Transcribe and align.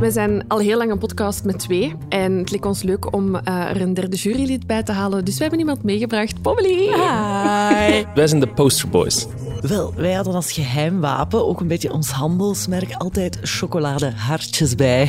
We 0.00 0.10
zijn 0.10 0.44
al 0.48 0.58
heel 0.58 0.78
lang 0.78 0.90
een 0.90 0.98
podcast 0.98 1.44
met 1.44 1.58
twee. 1.58 1.94
En 2.08 2.32
het 2.38 2.50
leek 2.50 2.64
ons 2.64 2.82
leuk 2.82 3.14
om 3.14 3.34
uh, 3.34 3.40
er 3.44 3.80
een 3.80 3.94
derde 3.94 4.16
jurylid 4.16 4.66
bij 4.66 4.82
te 4.82 4.92
halen. 4.92 5.24
Dus 5.24 5.34
we 5.34 5.40
hebben 5.40 5.58
iemand 5.58 5.82
meegebracht. 5.82 6.42
Pommeli! 6.42 6.76
Hi! 6.76 8.04
Wij 8.14 8.26
zijn 8.26 8.40
de 8.40 8.48
Poster 8.48 8.88
Boys. 8.88 9.26
Wel, 9.60 9.94
wij 9.96 10.12
hadden 10.12 10.34
als 10.34 10.52
geheim 10.52 11.00
wapen 11.00 11.46
ook 11.46 11.60
een 11.60 11.68
beetje 11.68 11.92
ons 11.92 12.10
handelsmerk 12.10 12.94
altijd 12.94 13.38
chocoladehartjes 13.42 14.74
bij. 14.74 15.08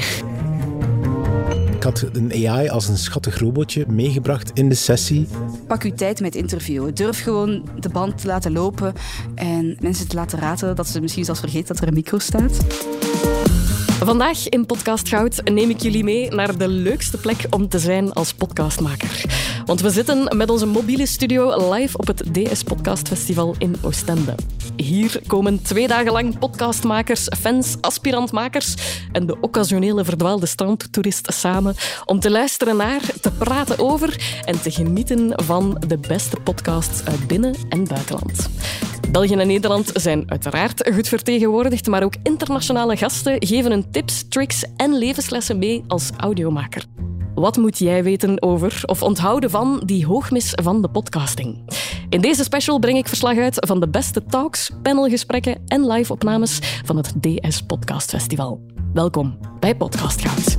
Ik 1.75 1.83
had 1.83 2.05
een 2.13 2.47
AI 2.47 2.69
als 2.69 2.87
een 2.87 2.97
schattig 2.97 3.39
robotje 3.39 3.85
meegebracht 3.87 4.51
in 4.53 4.69
de 4.69 4.75
sessie. 4.75 5.27
Pak 5.67 5.83
uw 5.83 5.93
tijd 5.93 6.19
met 6.19 6.35
interviewen. 6.35 6.95
Durf 6.95 7.23
gewoon 7.23 7.63
de 7.79 7.89
band 7.89 8.21
te 8.21 8.27
laten 8.27 8.51
lopen 8.51 8.93
en 9.35 9.77
mensen 9.79 10.07
te 10.07 10.15
laten 10.15 10.39
raten 10.39 10.75
dat 10.75 10.87
ze 10.87 11.01
misschien 11.01 11.25
zelfs 11.25 11.39
vergeten 11.39 11.67
dat 11.67 11.81
er 11.81 11.87
een 11.87 11.93
micro 11.93 12.19
staat. 12.19 12.59
Vandaag 14.05 14.49
in 14.49 14.65
Podcast 14.65 15.09
Goud 15.09 15.41
neem 15.43 15.69
ik 15.69 15.81
jullie 15.81 16.03
mee 16.03 16.29
naar 16.29 16.57
de 16.57 16.67
leukste 16.67 17.17
plek 17.17 17.45
om 17.49 17.67
te 17.67 17.79
zijn 17.79 18.13
als 18.13 18.33
podcastmaker. 18.33 19.40
Want 19.71 19.83
we 19.83 19.89
zitten 19.89 20.37
met 20.37 20.49
onze 20.49 20.65
mobiele 20.65 21.05
studio 21.05 21.71
live 21.73 21.97
op 21.97 22.07
het 22.07 22.33
DS 22.33 22.63
Podcast 22.63 23.07
Festival 23.07 23.55
in 23.57 23.75
Oostende. 23.81 24.35
Hier 24.75 25.21
komen 25.27 25.61
twee 25.61 25.87
dagen 25.87 26.11
lang 26.11 26.39
podcastmakers, 26.39 27.27
fans, 27.39 27.75
aspirantmakers 27.81 28.75
en 29.11 29.25
de 29.25 29.39
occasionele 29.39 30.03
verdwaalde 30.05 30.45
strandtoerist 30.45 31.33
samen 31.33 31.75
om 32.05 32.19
te 32.19 32.31
luisteren 32.31 32.77
naar, 32.77 33.01
te 33.21 33.31
praten 33.31 33.79
over 33.79 34.41
en 34.45 34.61
te 34.61 34.71
genieten 34.71 35.33
van 35.43 35.83
de 35.87 35.97
beste 35.97 36.39
podcasts 36.43 37.05
uit 37.05 37.27
binnen- 37.27 37.55
en 37.69 37.87
buitenland. 37.87 38.49
België 39.11 39.35
en 39.35 39.47
Nederland 39.47 39.91
zijn 39.93 40.23
uiteraard 40.31 40.89
goed 40.93 41.07
vertegenwoordigd, 41.07 41.87
maar 41.87 42.03
ook 42.03 42.15
internationale 42.23 42.97
gasten 42.97 43.35
geven 43.47 43.71
hun 43.71 43.91
tips, 43.91 44.27
tricks 44.29 44.65
en 44.75 44.97
levenslessen 44.97 45.57
mee 45.57 45.83
als 45.87 46.09
audiomaker. 46.17 46.85
Wat 47.41 47.57
moet 47.57 47.77
jij 47.77 48.03
weten 48.03 48.41
over 48.41 48.81
of 48.85 49.03
onthouden 49.03 49.49
van 49.49 49.81
die 49.85 50.05
hoogmis 50.05 50.51
van 50.61 50.81
de 50.81 50.89
podcasting? 50.89 51.69
In 52.09 52.21
deze 52.21 52.43
special 52.43 52.79
breng 52.79 52.97
ik 52.97 53.07
verslag 53.07 53.37
uit 53.37 53.55
van 53.67 53.79
de 53.79 53.89
beste 53.89 54.25
talks, 54.25 54.71
panelgesprekken 54.81 55.61
en 55.67 55.87
live-opnames 55.87 56.59
van 56.85 56.97
het 56.97 57.13
DS 57.21 57.61
Podcast 57.61 58.09
Festival. 58.09 58.61
Welkom 58.93 59.37
bij 59.59 59.75
Podcast 59.75 60.21
Goud. 60.21 60.57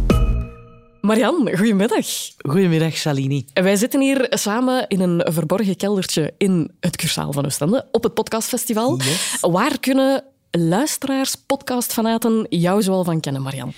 Marian, 1.00 1.50
goedemiddag. 1.56 2.06
Goedemiddag, 2.38 2.96
Shalini. 2.96 3.44
Wij 3.52 3.76
zitten 3.76 4.00
hier 4.00 4.26
samen 4.30 4.88
in 4.88 5.00
een 5.00 5.32
verborgen 5.32 5.76
keldertje 5.76 6.34
in 6.38 6.70
het 6.80 6.96
Cursaal 6.96 7.32
van 7.32 7.44
Oostende 7.44 7.88
op 7.92 8.02
het 8.02 8.14
podcastfestival. 8.14 8.96
Yes. 8.96 9.38
Waar 9.40 9.80
kunnen 9.80 10.24
luisteraars, 10.50 11.34
podcastfanaten 11.34 12.46
jou 12.48 12.82
zoal 12.82 13.04
van 13.04 13.20
kennen, 13.20 13.42
Marian? 13.42 13.72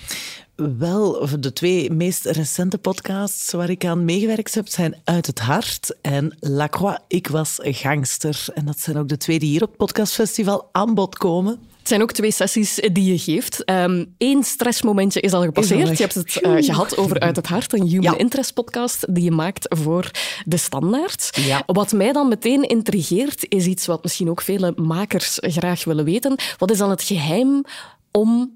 Wel, 0.55 1.27
de 1.39 1.53
twee 1.53 1.91
meest 1.91 2.25
recente 2.25 2.77
podcasts 2.77 3.51
waar 3.51 3.69
ik 3.69 3.85
aan 3.85 4.05
meegewerkt 4.05 4.55
heb 4.55 4.67
zijn 4.67 4.95
Uit 5.03 5.25
het 5.27 5.39
Hart 5.39 5.95
en 6.01 6.37
La 6.39 6.67
Croix, 6.67 6.99
Ik 7.07 7.27
was 7.27 7.59
gangster. 7.61 8.45
En 8.53 8.65
dat 8.65 8.79
zijn 8.79 8.97
ook 8.97 9.07
de 9.07 9.17
twee 9.17 9.39
die 9.39 9.49
hier 9.49 9.61
op 9.63 9.67
het 9.67 9.77
podcastfestival 9.77 10.69
aan 10.71 10.93
bod 10.93 11.17
komen. 11.17 11.59
Het 11.77 11.87
zijn 11.87 12.01
ook 12.01 12.11
twee 12.11 12.31
sessies 12.31 12.75
die 12.91 13.11
je 13.11 13.17
geeft. 13.17 13.61
Eén 13.65 14.07
um, 14.17 14.43
stressmomentje 14.43 15.19
is 15.19 15.33
al 15.33 15.43
gepasseerd. 15.43 15.89
Is 15.89 15.97
je 15.97 16.03
hebt 16.03 16.15
het 16.15 16.39
uh, 16.41 16.63
gehad 16.63 16.97
over 16.97 17.19
Uit 17.19 17.35
het 17.35 17.47
Hart, 17.47 17.73
een 17.73 17.87
human 17.87 18.11
Ja. 18.11 18.17
interest 18.17 18.53
podcast 18.53 19.15
die 19.15 19.23
je 19.23 19.31
maakt 19.31 19.75
voor 19.77 20.11
de 20.45 20.57
standaard. 20.57 21.29
Ja. 21.31 21.63
Wat 21.65 21.91
mij 21.91 22.11
dan 22.11 22.27
meteen 22.27 22.63
intrigeert, 22.63 23.45
is 23.49 23.65
iets 23.65 23.85
wat 23.85 24.03
misschien 24.03 24.29
ook 24.29 24.41
vele 24.41 24.73
makers 24.75 25.37
graag 25.41 25.83
willen 25.83 26.05
weten. 26.05 26.35
Wat 26.57 26.71
is 26.71 26.77
dan 26.77 26.89
het 26.89 27.03
geheim 27.03 27.63
om 28.11 28.54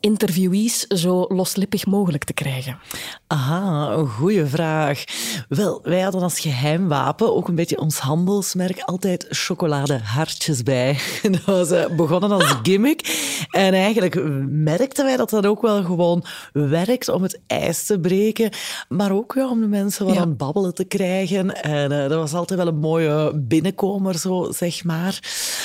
interviewees 0.00 0.80
zo 0.86 1.24
loslippig 1.28 1.86
mogelijk 1.86 2.24
te 2.24 2.32
krijgen? 2.32 2.78
Aha, 3.26 3.90
een 3.92 4.06
goede 4.08 4.46
vraag. 4.46 5.04
Wel, 5.48 5.80
wij 5.82 6.00
hadden 6.00 6.22
als 6.22 6.40
geheim 6.40 6.88
wapen 6.88 7.34
ook 7.36 7.48
een 7.48 7.54
beetje 7.54 7.78
ons 7.80 7.98
handelsmerk 7.98 8.80
altijd 8.80 9.26
chocoladehartjes 9.30 10.62
bij. 10.62 10.98
Dat 11.30 11.44
was 11.44 11.70
eh, 11.70 11.86
begonnen 11.96 12.30
als 12.32 12.54
gimmick. 12.62 13.24
En 13.50 13.74
eigenlijk 13.74 14.20
merkten 14.48 15.04
wij 15.04 15.16
dat 15.16 15.30
dat 15.30 15.46
ook 15.46 15.62
wel 15.62 15.84
gewoon 15.84 16.24
werkt 16.52 17.08
om 17.08 17.22
het 17.22 17.40
ijs 17.46 17.84
te 17.86 18.00
breken, 18.00 18.50
maar 18.88 19.12
ook 19.12 19.32
ja, 19.36 19.48
om 19.50 19.60
de 19.60 19.66
mensen 19.66 20.04
wat 20.06 20.14
Ja. 20.14 20.20
aan 20.20 20.28
het 20.28 20.36
babbelen 20.36 20.74
te 20.74 20.84
krijgen. 20.84 21.62
En 21.62 21.92
eh, 21.92 22.08
dat 22.08 22.18
was 22.18 22.32
altijd 22.34 22.58
wel 22.58 22.68
een 22.68 22.78
mooie 22.78 23.32
binnenkomer, 23.34 24.18
zo 24.18 24.52
zeg 24.52 24.84
maar. 24.84 25.18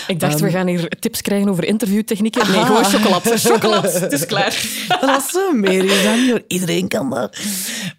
Ik 0.07 0.19
dacht, 0.19 0.33
Ehm, 0.35 0.43
we 0.43 0.49
gaan 0.49 0.67
hier 0.67 0.89
tips 0.99 1.21
krijgen 1.21 1.49
over 1.49 1.63
interviewtechnieken. 1.65 2.51
Nee, 2.51 2.65
gewoon 2.65 2.83
chocolade. 2.85 3.37
Chocolade, 3.49 4.20
is 4.21 4.27
klaar. 4.27 4.63
Dat 5.01 5.23
is 5.23 5.29
zo 5.31 5.53
hoor. 6.29 6.43
Iedereen 6.47 6.87
kan 6.87 7.09
dat. 7.09 7.37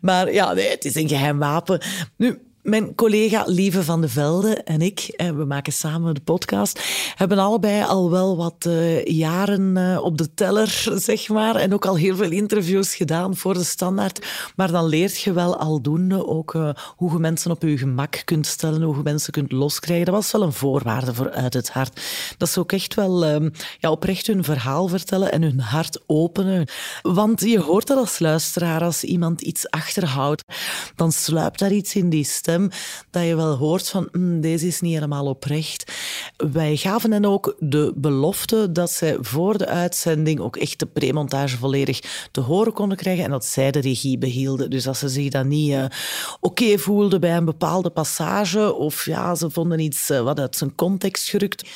Maar 0.00 0.32
ja, 0.32 0.52
nee, 0.52 0.68
het 0.68 0.84
is 0.84 0.94
een 0.94 1.08
geheim 1.08 1.38
wapen. 1.38 1.80
Nu, 2.16 2.38
mijn 2.62 2.94
collega 2.94 3.44
Lieve 3.46 3.82
van 3.82 4.00
de 4.00 4.08
Velde 4.08 4.54
en 4.54 4.80
ik, 4.80 5.00
eh, 5.00 5.30
we 5.30 5.44
maken 5.44 5.72
samen 5.72 6.14
de 6.14 6.20
podcast, 6.20 6.80
hebben 7.14 7.38
allebei 7.38 7.84
al 7.84 8.10
wel 8.10 8.36
wat 8.36 8.66
eh, 8.66 9.04
jaren 9.04 9.76
eh, 9.76 10.04
op 10.04 10.18
de 10.18 10.34
teller, 10.34 10.88
zeg 11.08 11.28
maar. 11.28 11.56
En 11.56 11.74
ook 11.74 11.86
al 11.86 11.96
heel 11.96 12.16
veel 12.16 12.30
interviews 12.30 12.94
gedaan 12.94 13.36
voor 13.36 13.54
de 13.54 13.64
standaard. 13.64 14.26
Maar 14.56 14.70
dan 14.70 14.86
leert 14.86 15.20
je 15.20 15.32
wel 15.32 15.56
aldoende 15.56 16.26
ook 16.26 16.52
hoe 16.96 17.12
je 17.12 17.18
mensen 17.18 17.50
op 17.50 17.62
je 17.62 17.78
gemak 17.78 18.22
kunt 18.24 18.46
stellen, 18.46 18.82
hoe 18.82 18.96
je 18.96 19.02
mensen 19.02 19.32
kunt 19.32 19.52
loskrijgen. 19.52 20.06
Dat 20.06 20.14
was 20.14 20.32
wel 20.32 20.42
een 20.42 20.52
voorwaarde 20.52 21.14
voor 21.14 21.30
Uit 21.30 21.54
het 21.54 21.70
Hart. 21.70 22.00
Dat 22.36 22.48
ze 22.48 22.60
ook 22.60 22.72
echt 22.72 22.94
wel 22.94 23.24
eh, 23.24 23.50
ja, 23.78 23.90
oprecht 23.90 24.26
hun 24.26 24.44
verhaal 24.44 24.88
vertellen 24.88 25.32
en 25.32 25.42
hun 25.42 25.60
hart 25.60 26.00
openen. 26.06 26.68
Want 27.02 27.40
je 27.40 27.60
hoort 27.60 27.86
dat 27.86 27.98
als 27.98 28.18
luisteraar, 28.18 28.82
als 28.82 29.04
iemand 29.04 29.40
iets 29.40 29.70
achterhoudt, 29.70 30.42
dan 30.96 31.12
sluipt 31.12 31.58
daar 31.58 31.72
iets 31.72 31.94
in 31.94 32.10
die 32.10 32.24
stem 32.24 32.51
dat 33.10 33.24
je 33.24 33.36
wel 33.36 33.56
hoort 33.56 33.88
van 33.88 34.08
"Hmm, 34.12 34.40
deze 34.40 34.66
is 34.66 34.80
niet 34.80 34.94
helemaal 34.94 35.26
oprecht. 35.26 35.92
Wij 36.36 36.76
gaven 36.76 37.12
hen 37.12 37.24
ook 37.24 37.56
de 37.58 37.92
belofte 37.96 38.72
dat 38.72 38.90
zij 38.90 39.16
voor 39.20 39.58
de 39.58 39.66
uitzending 39.66 40.40
ook 40.40 40.56
echt 40.56 40.78
de 40.78 40.86
premontage 40.86 41.56
volledig 41.56 42.28
te 42.30 42.40
horen 42.40 42.72
konden 42.72 42.96
krijgen 42.96 43.24
en 43.24 43.30
dat 43.30 43.44
zij 43.44 43.70
de 43.70 43.80
regie 43.80 44.18
behielden. 44.18 44.70
Dus 44.70 44.86
als 44.88 44.98
ze 44.98 45.08
zich 45.08 45.28
dan 45.28 45.48
niet 45.48 45.72
eh, 45.72 45.84
oké 46.40 46.78
voelden 46.78 47.20
bij 47.20 47.36
een 47.36 47.44
bepaalde 47.44 47.90
passage 47.90 48.74
of 48.74 49.04
ja, 49.04 49.34
ze 49.34 49.50
vonden 49.50 49.78
iets 49.78 50.10
eh, 50.10 50.20
wat 50.20 50.40
uit 50.40 50.56
zijn 50.56 50.74
context 50.74 51.28
gerukt, 51.28 51.68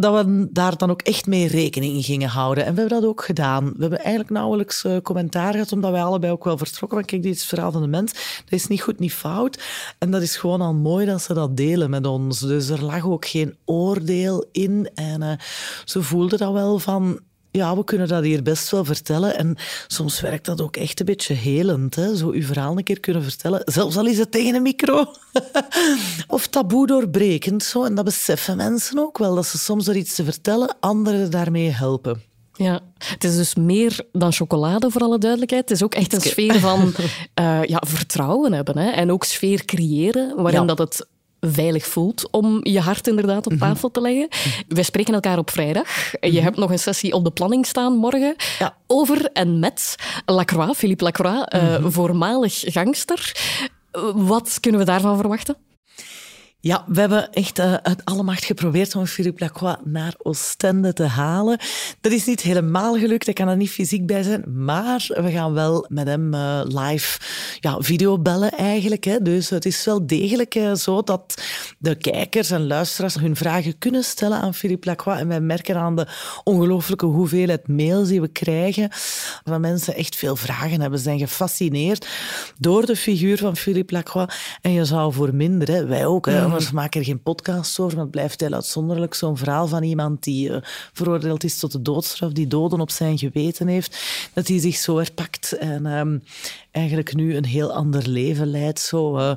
dat 0.00 0.24
we 0.24 0.48
daar 0.50 0.76
dan 0.76 0.90
ook 0.90 1.02
echt 1.02 1.26
mee 1.26 1.48
rekening 1.48 1.94
in 1.94 2.02
gingen 2.02 2.28
houden. 2.28 2.64
En 2.64 2.74
we 2.74 2.80
hebben 2.80 3.00
dat 3.00 3.08
ook 3.08 3.24
gedaan. 3.24 3.64
We 3.64 3.80
hebben 3.80 3.98
eigenlijk 3.98 4.30
nauwelijks 4.30 4.84
eh, 4.84 4.96
commentaar 5.02 5.52
gehad, 5.52 5.72
omdat 5.72 5.90
wij 5.90 6.02
allebei 6.02 6.32
ook 6.32 6.44
wel 6.44 6.58
vertrokken. 6.58 7.04
Kijk, 7.04 7.22
dit 7.22 7.34
is 7.34 7.40
het 7.40 7.48
verhaal 7.48 7.72
van 7.72 7.82
de 7.82 7.88
mens. 7.88 8.12
Dat 8.12 8.52
is 8.52 8.66
niet 8.66 8.82
goed, 8.82 8.98
niet 8.98 9.12
fout. 9.12 9.62
En 9.98 10.10
dat 10.10 10.22
is 10.22 10.36
gewoon 10.36 10.60
al 10.60 10.74
mooi 10.74 11.06
dat 11.06 11.22
ze 11.22 11.34
dat 11.34 11.56
delen 11.56 11.90
met 11.90 12.06
ons. 12.06 12.38
Dus 12.38 12.68
er 12.68 12.84
lag 12.84 13.06
ook 13.06 13.26
geen 13.26 13.56
oordeel 13.64 14.48
in. 14.52 14.90
En 14.94 15.22
eh, 15.22 15.32
ze 15.84 16.02
voelden 16.02 16.38
dat 16.38 16.52
wel 16.52 16.78
van... 16.78 17.20
Ja, 17.56 17.76
we 17.76 17.84
kunnen 17.84 18.08
dat 18.08 18.22
hier 18.24 18.42
best 18.42 18.70
wel 18.70 18.84
vertellen. 18.84 19.36
En 19.38 19.56
soms 19.86 20.20
werkt 20.20 20.44
dat 20.44 20.60
ook 20.60 20.76
echt 20.76 21.00
een 21.00 21.06
beetje 21.06 21.34
helend. 21.34 21.94
Hè? 21.94 22.16
Zo 22.16 22.30
uw 22.30 22.42
verhaal 22.42 22.76
een 22.76 22.84
keer 22.84 23.00
kunnen 23.00 23.22
vertellen. 23.22 23.62
Zelfs 23.64 23.96
al 23.96 24.06
is 24.06 24.18
het 24.18 24.30
tegen 24.30 24.54
een 24.54 24.62
micro. 24.62 25.04
of 26.28 26.46
taboe 26.46 26.86
doorbrekend. 26.86 27.62
Zo. 27.62 27.84
En 27.84 27.94
dat 27.94 28.04
beseffen 28.04 28.56
mensen 28.56 28.98
ook 28.98 29.18
wel. 29.18 29.34
Dat 29.34 29.46
ze 29.46 29.58
soms 29.58 29.84
door 29.84 29.96
iets 29.96 30.14
te 30.14 30.24
vertellen, 30.24 30.76
anderen 30.80 31.30
daarmee 31.30 31.70
helpen. 31.70 32.22
Ja, 32.52 32.80
het 32.98 33.24
is 33.24 33.36
dus 33.36 33.54
meer 33.54 34.00
dan 34.12 34.32
chocolade, 34.32 34.90
voor 34.90 35.00
alle 35.00 35.18
duidelijkheid. 35.18 35.68
Het 35.68 35.78
is 35.78 35.84
ook 35.84 35.94
echt 35.94 36.12
een 36.12 36.20
sfeer 36.20 36.60
van 36.60 36.92
eh, 37.34 37.64
ja, 37.64 37.82
vertrouwen 37.86 38.52
hebben. 38.52 38.78
Hè? 38.78 38.90
En 38.90 39.12
ook 39.12 39.24
sfeer 39.24 39.64
creëren, 39.64 40.42
waarin 40.42 40.60
Ja. 40.60 40.66
dat 40.66 40.78
het 40.78 41.06
veilig 41.52 41.86
voelt 41.86 42.30
om 42.30 42.60
je 42.62 42.80
hart 42.80 43.06
inderdaad 43.06 43.46
op 43.46 43.52
tafel 43.52 43.90
te 43.90 44.00
leggen. 44.00 44.28
Wij 44.68 44.82
spreken 44.82 45.14
elkaar 45.14 45.38
op 45.38 45.50
vrijdag. 45.50 45.88
Je 46.20 46.40
hebt 46.40 46.56
nog 46.56 46.70
een 46.70 46.78
sessie 46.78 47.12
op 47.12 47.24
de 47.24 47.30
planning 47.30 47.66
staan 47.66 47.96
morgen. 47.96 48.34
Ja. 48.58 48.76
Over 48.86 49.30
en 49.32 49.58
met 49.58 49.96
Lacroix, 50.26 50.78
Philippe 50.78 51.04
Lacroix, 51.04 51.44
eh, 51.44 51.84
voormalig 51.84 52.62
gangster. 52.66 53.32
Eh, 53.90 54.02
Wat 54.14 54.58
kunnen 54.60 54.80
we 54.80 54.86
daarvan 54.86 55.16
verwachten? 55.16 55.56
Ja, 56.66 56.84
we 56.86 57.00
hebben 57.00 57.32
echt 57.32 57.58
eh, 57.58 57.74
uit 57.74 58.04
alle 58.04 58.22
macht 58.22 58.44
geprobeerd 58.44 58.94
om 58.94 59.06
Philippe 59.06 59.44
Lacroix 59.44 59.76
naar 59.84 60.14
Oostende 60.18 60.92
te 60.92 61.04
halen. 61.04 61.58
Dat 62.00 62.12
is 62.12 62.24
niet 62.24 62.40
helemaal 62.40 62.98
gelukt, 62.98 63.24
hij 63.24 63.34
kan 63.34 63.48
er 63.48 63.56
niet 63.56 63.70
fysiek 63.70 64.06
bij 64.06 64.22
zijn, 64.22 64.64
maar 64.64 65.06
we 65.08 65.30
gaan 65.30 65.52
wel 65.52 65.86
met 65.88 66.06
hem 66.06 66.34
eh, 66.34 66.60
live 66.64 67.18
ja, 67.60 67.80
videobellen 67.80 68.50
eigenlijk. 68.50 69.04
Hè. 69.04 69.22
Dus 69.22 69.50
het 69.50 69.64
is 69.64 69.84
wel 69.84 70.06
degelijk 70.06 70.54
eh, 70.54 70.74
zo 70.74 71.02
dat 71.02 71.42
de 71.78 71.94
kijkers 71.94 72.50
en 72.50 72.66
luisteraars 72.66 73.14
hun 73.14 73.36
vragen 73.36 73.78
kunnen 73.78 74.04
stellen 74.04 74.40
aan 74.40 74.54
Philippe 74.54 74.88
Lacroix. 74.88 75.20
En 75.20 75.28
wij 75.28 75.40
merken 75.40 75.76
aan 75.76 75.96
de 75.96 76.06
ongelooflijke 76.44 77.06
hoeveelheid 77.06 77.68
mails 77.68 78.08
die 78.08 78.20
we 78.20 78.28
krijgen, 78.28 78.90
waar 79.44 79.60
mensen 79.60 79.94
echt 79.94 80.16
veel 80.16 80.36
vragen 80.36 80.80
hebben. 80.80 80.98
Ze 80.98 81.04
zijn 81.04 81.18
gefascineerd 81.18 82.08
door 82.58 82.86
de 82.86 82.96
figuur 82.96 83.38
van 83.38 83.56
Philippe 83.56 83.92
Lacroix. 83.92 84.34
En 84.60 84.72
je 84.72 84.84
zou 84.84 85.12
voor 85.12 85.34
minder, 85.34 85.68
hè, 85.68 85.86
wij 85.86 86.06
ook, 86.06 86.26
hè, 86.26 86.54
anders 86.56 86.74
maken 86.74 87.00
er 87.00 87.06
geen 87.06 87.22
podcast 87.22 87.78
over, 87.78 87.94
maar 87.94 88.02
het 88.02 88.12
blijft 88.12 88.40
heel 88.40 88.52
uitzonderlijk. 88.52 89.14
Zo'n 89.14 89.36
verhaal 89.36 89.66
van 89.66 89.82
iemand 89.82 90.22
die 90.22 90.48
uh, 90.48 90.56
veroordeeld 90.92 91.44
is 91.44 91.58
tot 91.58 91.72
de 91.72 91.82
doodstraf, 91.82 92.32
die 92.32 92.46
doden 92.46 92.80
op 92.80 92.90
zijn 92.90 93.18
geweten 93.18 93.66
heeft, 93.66 93.98
dat 94.32 94.48
hij 94.48 94.58
zich 94.58 94.76
zo 94.76 94.96
herpakt 94.96 95.45
en 95.52 95.86
um, 95.86 96.22
eigenlijk 96.70 97.14
nu 97.14 97.36
een 97.36 97.44
heel 97.44 97.72
ander 97.72 98.08
leven 98.08 98.46
leidt. 98.46 98.80
Zo, 98.80 99.18
uh, 99.18 99.34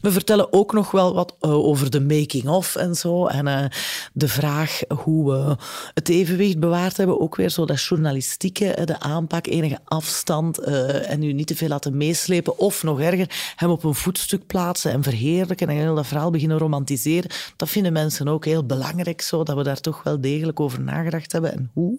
we 0.00 0.12
vertellen 0.12 0.52
ook 0.52 0.72
nog 0.72 0.90
wel 0.90 1.14
wat 1.14 1.36
uh, 1.40 1.52
over 1.52 1.90
de 1.90 2.00
making-of 2.00 2.76
en 2.76 2.94
zo. 2.94 3.26
En 3.26 3.46
uh, 3.46 3.64
de 4.12 4.28
vraag 4.28 4.80
hoe 5.04 5.32
we 5.32 5.56
het 5.94 6.08
evenwicht 6.08 6.58
bewaard 6.58 6.96
hebben. 6.96 7.20
Ook 7.20 7.36
weer 7.36 7.50
zo 7.50 7.64
dat 7.64 7.82
journalistieke, 7.82 8.78
de 8.84 9.00
aanpak, 9.00 9.46
enige 9.46 9.78
afstand 9.84 10.58
en 10.58 11.20
nu 11.20 11.32
niet 11.32 11.46
te 11.46 11.56
veel 11.56 11.68
laten 11.68 11.96
meeslepen. 11.96 12.58
Of 12.58 12.82
nog 12.82 13.00
erger, 13.00 13.52
hem 13.56 13.70
op 13.70 13.84
een 13.84 13.94
voetstuk 13.94 14.46
plaatsen 14.46 14.92
en 14.92 15.02
verheerlijken 15.02 15.68
en 15.68 15.76
heel 15.76 15.94
dat 15.94 16.06
verhaal 16.06 16.30
beginnen 16.30 16.58
romantiseren. 16.58 17.30
Dat 17.56 17.68
vinden 17.68 17.92
mensen 17.92 18.28
ook 18.28 18.44
heel 18.44 18.66
belangrijk, 18.66 19.20
zo, 19.20 19.42
dat 19.42 19.56
we 19.56 19.62
daar 19.62 19.80
toch 19.80 20.02
wel 20.02 20.20
degelijk 20.20 20.60
over 20.60 20.80
nagedacht 20.80 21.32
hebben. 21.32 21.52
En 21.52 21.70
hoe? 21.72 21.98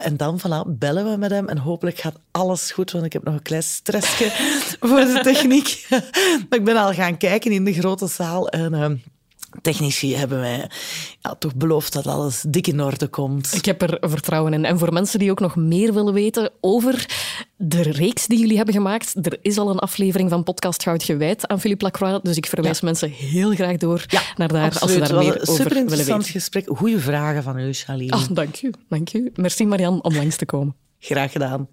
En 0.00 0.16
dan 0.16 0.40
voilà, 0.40 0.68
bellen 0.78 1.10
we 1.10 1.16
met 1.16 1.30
hem 1.30 1.48
en 1.48 1.58
hopelijk 1.58 1.98
gaat 1.98 2.20
alles 2.30 2.72
goed, 2.72 2.90
want 2.90 3.04
ik 3.04 3.12
heb 3.12 3.24
nog 3.24 3.34
een 3.34 3.42
klein 3.42 3.62
stressje 3.62 4.30
voor 4.88 5.00
de 5.00 5.20
techniek. 5.22 5.86
maar 6.48 6.58
ik 6.58 6.64
ben 6.64 6.76
al 6.76 6.92
gaan 6.92 7.16
kijken 7.16 7.52
in 7.52 7.64
de 7.64 7.72
grote 7.72 8.06
zaal 8.06 8.48
en... 8.48 8.74
Uh, 8.74 8.90
technici 9.62 10.16
hebben 10.16 10.40
mij 10.40 10.70
ja, 11.20 11.34
toch 11.34 11.54
beloofd 11.54 11.92
dat 11.92 12.06
alles 12.06 12.44
dik 12.48 12.66
in 12.66 12.82
orde 12.82 13.08
komt. 13.08 13.54
Ik 13.54 13.64
heb 13.64 13.82
er 13.82 13.98
vertrouwen 14.00 14.52
in. 14.52 14.64
En 14.64 14.78
voor 14.78 14.92
mensen 14.92 15.18
die 15.18 15.30
ook 15.30 15.40
nog 15.40 15.56
meer 15.56 15.94
willen 15.94 16.12
weten 16.12 16.50
over 16.60 17.06
de 17.56 17.82
reeks 17.82 18.26
die 18.26 18.38
jullie 18.38 18.56
hebben 18.56 18.74
gemaakt, 18.74 19.26
er 19.26 19.38
is 19.42 19.58
al 19.58 19.70
een 19.70 19.78
aflevering 19.78 20.30
van 20.30 20.42
Podcast 20.42 20.82
Goud 20.82 21.02
gewijd 21.02 21.48
aan 21.48 21.60
Philippe 21.60 21.84
Lacroix, 21.84 22.22
dus 22.22 22.36
ik 22.36 22.46
verwijs 22.46 22.78
ja. 22.78 22.84
mensen 22.84 23.10
heel 23.10 23.54
graag 23.54 23.76
door 23.76 24.04
ja, 24.06 24.22
naar 24.36 24.48
daar 24.48 24.64
absoluut. 24.64 25.00
als 25.00 25.08
ze 25.08 25.14
daar 25.14 25.24
meer 25.24 25.40
over 25.40 25.46
Super 25.46 25.64
willen 25.64 25.82
interessant 25.82 26.18
weten. 26.18 26.32
gesprek. 26.32 26.68
Goeie 26.68 26.98
vragen 26.98 27.42
van 27.42 27.58
u, 27.58 27.72
Charlene. 27.72 28.12
Ah, 28.12 28.24
dank 28.30 28.62
u, 28.62 28.72
dank 28.88 29.12
u. 29.12 29.32
Merci 29.34 29.66
Marianne 29.66 30.02
om 30.02 30.14
langs 30.14 30.36
te 30.36 30.46
komen. 30.46 30.74
Graag 30.98 31.32
gedaan. 31.32 31.68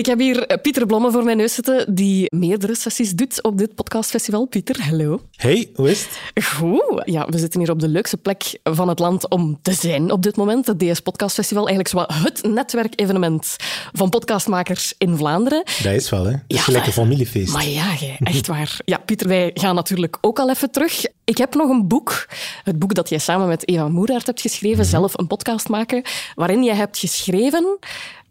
Ik 0.00 0.06
heb 0.06 0.18
hier 0.18 0.58
Pieter 0.62 0.86
Blomme 0.86 1.10
voor 1.10 1.24
mijn 1.24 1.36
neus 1.36 1.54
zitten, 1.54 1.94
die 1.94 2.26
meerdere 2.34 2.74
sessies 2.74 3.12
doet 3.12 3.42
op 3.42 3.58
dit 3.58 3.74
podcastfestival. 3.74 4.46
Pieter, 4.46 4.82
hallo. 4.82 5.20
Hey, 5.36 5.70
hoe 5.74 5.90
is 5.90 6.06
het? 6.34 6.44
Goed. 6.44 7.02
Ja, 7.04 7.26
we 7.26 7.38
zitten 7.38 7.60
hier 7.60 7.70
op 7.70 7.80
de 7.80 7.88
leukste 7.88 8.16
plek 8.16 8.58
van 8.62 8.88
het 8.88 8.98
land 8.98 9.28
om 9.28 9.58
te 9.62 9.72
zijn 9.72 10.10
op 10.10 10.22
dit 10.22 10.36
moment. 10.36 10.66
Het 10.66 10.78
DS 10.78 11.00
Podcast 11.00 11.34
Festival, 11.34 11.68
eigenlijk 11.68 12.10
zo 12.10 12.22
het 12.24 12.42
netwerkevenement 12.42 13.56
van 13.92 14.08
podcastmakers 14.08 14.94
in 14.98 15.16
Vlaanderen. 15.16 15.64
Dat 15.82 15.92
is 15.92 16.10
wel, 16.10 16.24
hè? 16.24 16.30
Dat 16.30 16.42
is 16.46 16.60
gelijk 16.60 16.86
een 16.86 16.92
familiefeest. 16.92 17.52
Maar 17.52 17.68
ja, 17.68 17.94
echt 18.18 18.46
waar. 18.46 18.80
Ja, 18.84 18.98
Pieter, 18.98 19.28
wij 19.28 19.50
gaan 19.54 19.74
natuurlijk 19.74 20.18
ook 20.20 20.38
al 20.38 20.50
even 20.50 20.70
terug. 20.70 21.04
Ik 21.24 21.38
heb 21.38 21.54
nog 21.54 21.70
een 21.70 21.88
boek, 21.88 22.28
het 22.64 22.78
boek 22.78 22.94
dat 22.94 23.08
jij 23.08 23.18
samen 23.18 23.48
met 23.48 23.68
Eva 23.68 23.88
Moeraert 23.88 24.26
hebt 24.26 24.40
geschreven, 24.40 24.84
zelf 24.84 25.18
een 25.18 25.26
podcast 25.26 25.68
maken, 25.68 26.02
waarin 26.34 26.64
jij 26.64 26.74
hebt 26.74 26.98
geschreven 26.98 27.78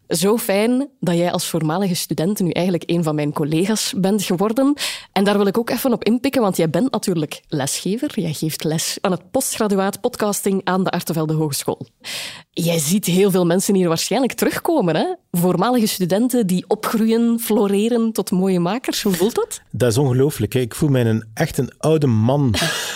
zo 0.09 0.37
fijn 0.37 0.89
dat 0.99 1.15
jij 1.15 1.31
als 1.31 1.47
voormalige 1.47 1.95
student 1.95 2.39
nu 2.39 2.49
eigenlijk 2.49 2.89
een 2.89 3.03
van 3.03 3.15
mijn 3.15 3.33
collega's 3.33 3.93
bent 3.97 4.23
geworden. 4.23 4.73
En 5.11 5.23
daar 5.23 5.37
wil 5.37 5.47
ik 5.47 5.57
ook 5.57 5.69
even 5.69 5.93
op 5.93 6.03
inpikken, 6.03 6.41
want 6.41 6.57
jij 6.57 6.69
bent 6.69 6.91
natuurlijk 6.91 7.41
lesgever. 7.47 8.19
Jij 8.19 8.33
geeft 8.33 8.63
les 8.63 8.97
aan 9.01 9.11
het 9.11 9.31
postgraduaat 9.31 10.01
podcasting 10.01 10.61
aan 10.63 10.83
de 10.83 10.89
Artevelde 10.89 11.33
Hogeschool. 11.33 11.87
Jij 12.51 12.79
ziet 12.79 13.05
heel 13.05 13.31
veel 13.31 13.45
mensen 13.45 13.75
hier 13.75 13.87
waarschijnlijk 13.87 14.33
terugkomen. 14.33 14.95
Hè? 14.95 15.13
Voormalige 15.31 15.87
studenten 15.87 16.47
die 16.47 16.65
opgroeien, 16.67 17.39
floreren 17.39 18.11
tot 18.11 18.31
mooie 18.31 18.59
makers. 18.59 19.01
Hoe 19.01 19.13
voelt 19.13 19.35
dat? 19.35 19.61
Dat 19.71 19.91
is 19.91 19.97
ongelooflijk. 19.97 20.53
Ik 20.55 20.75
voel 20.75 20.89
mij 20.89 21.05
een, 21.05 21.23
echt 21.33 21.57
een 21.57 21.71
oude 21.77 22.07
man 22.07 22.53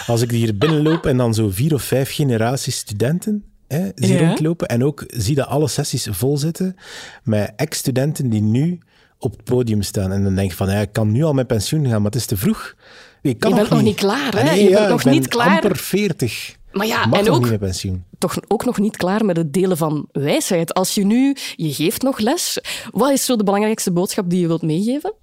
als 0.07 0.21
ik 0.21 0.31
hier 0.31 0.57
binnenloop 0.57 1.06
en 1.06 1.18
dan 1.18 1.33
zo 1.33 1.50
vier 1.50 1.74
of 1.74 1.83
vijf 1.83 2.13
generaties 2.13 2.77
studenten 2.77 3.52
hè, 3.73 3.89
zie 3.95 4.17
Ja. 4.19 4.27
rondlopen. 4.27 4.67
En 4.67 4.83
ook 4.83 5.03
zie 5.07 5.35
dat 5.35 5.47
alle 5.47 5.67
sessies 5.67 6.07
vol 6.11 6.37
zitten 6.37 6.75
met 7.23 7.53
ex-studenten 7.55 8.29
die 8.29 8.41
nu 8.41 8.79
op 9.19 9.31
het 9.31 9.43
podium 9.43 9.81
staan. 9.81 10.11
En 10.11 10.23
dan 10.23 10.35
denk 10.35 10.49
je 10.49 10.55
van, 10.57 10.69
ja, 10.69 10.79
ik 10.79 10.91
kan 10.93 11.11
nu 11.11 11.23
al 11.23 11.33
met 11.33 11.47
pensioen 11.47 11.83
gaan, 11.87 12.01
maar 12.01 12.11
het 12.11 12.15
is 12.15 12.25
te 12.25 12.37
vroeg. 12.37 12.75
Ik 13.21 13.39
kan 13.39 13.49
Je 13.49 13.55
bent 13.55 13.69
nog 13.69 13.81
niet 13.81 13.95
klaar, 13.95 14.31
hè? 14.33 14.39
Ah, 14.39 14.45
nee, 14.45 14.63
Je 14.63 14.69
ja, 14.69 14.77
bent 14.77 14.89
nog 14.89 15.03
ben 15.03 15.13
niet 15.13 15.27
klaar. 15.27 15.47
amper 15.61 15.75
40. 15.77 16.55
Maar 16.71 16.87
ja, 16.87 17.05
Mag 17.05 17.19
en 17.19 17.25
nog 17.25 17.35
ook 17.35 17.41
niet 17.41 17.49
met 17.51 17.59
pensioen. 17.59 18.03
toch 18.17 18.37
ook 18.47 18.65
nog 18.65 18.79
niet 18.79 18.97
klaar 18.97 19.25
met 19.25 19.37
het 19.37 19.53
delen 19.53 19.77
van 19.77 20.07
wijsheid. 20.11 20.73
Als 20.73 20.93
je 20.95 21.05
nu, 21.05 21.35
je 21.55 21.73
geeft 21.73 22.01
nog 22.01 22.19
les, 22.19 22.59
wat 22.91 23.11
is 23.11 23.25
zo 23.25 23.35
de 23.35 23.43
belangrijkste 23.43 23.91
boodschap 23.91 24.29
die 24.29 24.39
je 24.39 24.47
wilt 24.47 24.61
meegeven? 24.61 25.13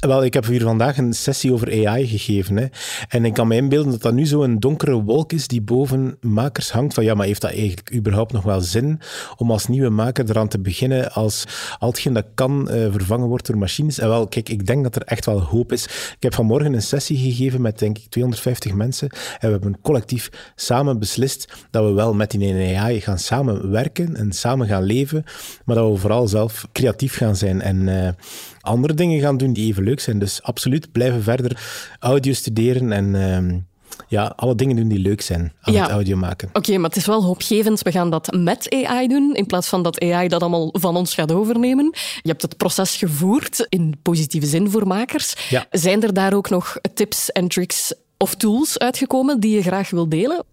Wel, 0.00 0.24
ik 0.24 0.34
heb 0.34 0.46
hier 0.46 0.62
vandaag 0.62 0.98
een 0.98 1.12
sessie 1.12 1.52
over 1.52 1.86
AI 1.86 2.06
gegeven. 2.06 2.56
Hè. 2.56 2.66
En 3.08 3.24
ik 3.24 3.34
kan 3.34 3.48
me 3.48 3.54
inbeelden 3.56 3.90
dat 3.90 4.02
dat 4.02 4.12
nu 4.12 4.26
zo'n 4.26 4.58
donkere 4.58 5.02
wolk 5.02 5.32
is 5.32 5.46
die 5.46 5.62
boven 5.62 6.16
makers 6.20 6.70
hangt. 6.70 6.94
Van 6.94 7.04
ja, 7.04 7.14
maar 7.14 7.26
heeft 7.26 7.40
dat 7.40 7.50
eigenlijk 7.50 7.94
überhaupt 7.94 8.32
nog 8.32 8.42
wel 8.42 8.60
zin 8.60 9.00
om 9.36 9.50
als 9.50 9.66
nieuwe 9.66 9.88
maker 9.88 10.30
eraan 10.30 10.48
te 10.48 10.60
beginnen 10.60 11.12
als 11.12 11.44
al 11.78 11.88
hetgeen 11.88 12.12
dat 12.12 12.26
kan 12.34 12.70
eh, 12.70 12.92
vervangen 12.92 13.28
wordt 13.28 13.46
door 13.46 13.58
machines? 13.58 13.98
En 13.98 14.08
wel, 14.08 14.28
kijk, 14.28 14.48
ik 14.48 14.66
denk 14.66 14.82
dat 14.82 14.96
er 14.96 15.02
echt 15.02 15.26
wel 15.26 15.40
hoop 15.40 15.72
is. 15.72 15.84
Ik 15.84 16.22
heb 16.22 16.34
vanmorgen 16.34 16.72
een 16.72 16.82
sessie 16.82 17.18
gegeven 17.18 17.60
met, 17.60 17.78
denk 17.78 17.98
ik, 17.98 18.06
250 18.08 18.74
mensen. 18.74 19.08
En 19.10 19.46
we 19.46 19.50
hebben 19.50 19.80
collectief 19.82 20.52
samen 20.54 20.98
beslist 20.98 21.52
dat 21.70 21.84
we 21.84 21.92
wel 21.92 22.14
met 22.14 22.30
die 22.30 22.78
AI 22.78 23.00
gaan 23.00 23.18
samenwerken 23.18 24.16
en 24.16 24.32
samen 24.32 24.66
gaan 24.66 24.82
leven. 24.82 25.24
Maar 25.64 25.76
dat 25.76 25.92
we 25.92 25.98
vooral 25.98 26.28
zelf 26.28 26.68
creatief 26.72 27.16
gaan 27.16 27.36
zijn 27.36 27.60
en... 27.60 27.88
eh, 27.88 28.08
andere 28.60 28.94
dingen 28.94 29.20
gaan 29.20 29.36
doen 29.36 29.52
die 29.52 29.66
even 29.66 29.82
leuk 29.82 30.00
zijn. 30.00 30.18
Dus 30.18 30.42
absoluut 30.42 30.92
blijven 30.92 31.22
verder 31.22 31.62
audio 31.98 32.32
studeren 32.32 32.92
en 32.92 33.14
ehm, 33.14 33.58
ja, 34.08 34.32
alle 34.36 34.54
dingen 34.54 34.76
doen 34.76 34.88
die 34.88 34.98
leuk 34.98 35.20
zijn 35.20 35.52
aan 35.60 35.72
Ja. 35.74 35.82
het 35.82 35.90
audio 35.90 36.16
maken. 36.16 36.48
Oké, 36.52 36.76
maar 36.78 36.88
het 36.88 36.98
is 36.98 37.06
wel 37.06 37.24
hoopgevend. 37.24 37.82
We 37.82 37.90
gaan 37.92 38.10
dat 38.10 38.32
met 38.36 38.84
AI 38.84 39.08
doen, 39.08 39.34
in 39.34 39.46
plaats 39.46 39.68
van 39.68 39.82
dat 39.82 40.00
AI 40.00 40.28
dat 40.28 40.40
allemaal 40.40 40.68
van 40.72 40.96
ons 40.96 41.14
gaat 41.14 41.32
overnemen. 41.32 41.84
Je 42.22 42.28
hebt 42.28 42.42
het 42.42 42.56
proces 42.56 42.96
gevoerd, 42.96 43.66
in 43.68 43.94
positieve 44.02 44.46
zin 44.46 44.70
voor 44.70 44.86
makers. 44.86 45.34
Ja. 45.48 45.66
Zijn 45.70 46.02
er 46.02 46.14
daar 46.14 46.34
ook 46.34 46.50
nog 46.50 46.76
tips 46.94 47.30
en 47.32 47.48
tricks 47.48 47.94
of 48.22 48.34
tools 48.34 48.78
uitgekomen 48.78 49.40
die 49.40 49.54
je 49.54 49.62
graag 49.62 49.90
wil 49.90 50.08
delen? 50.08 50.44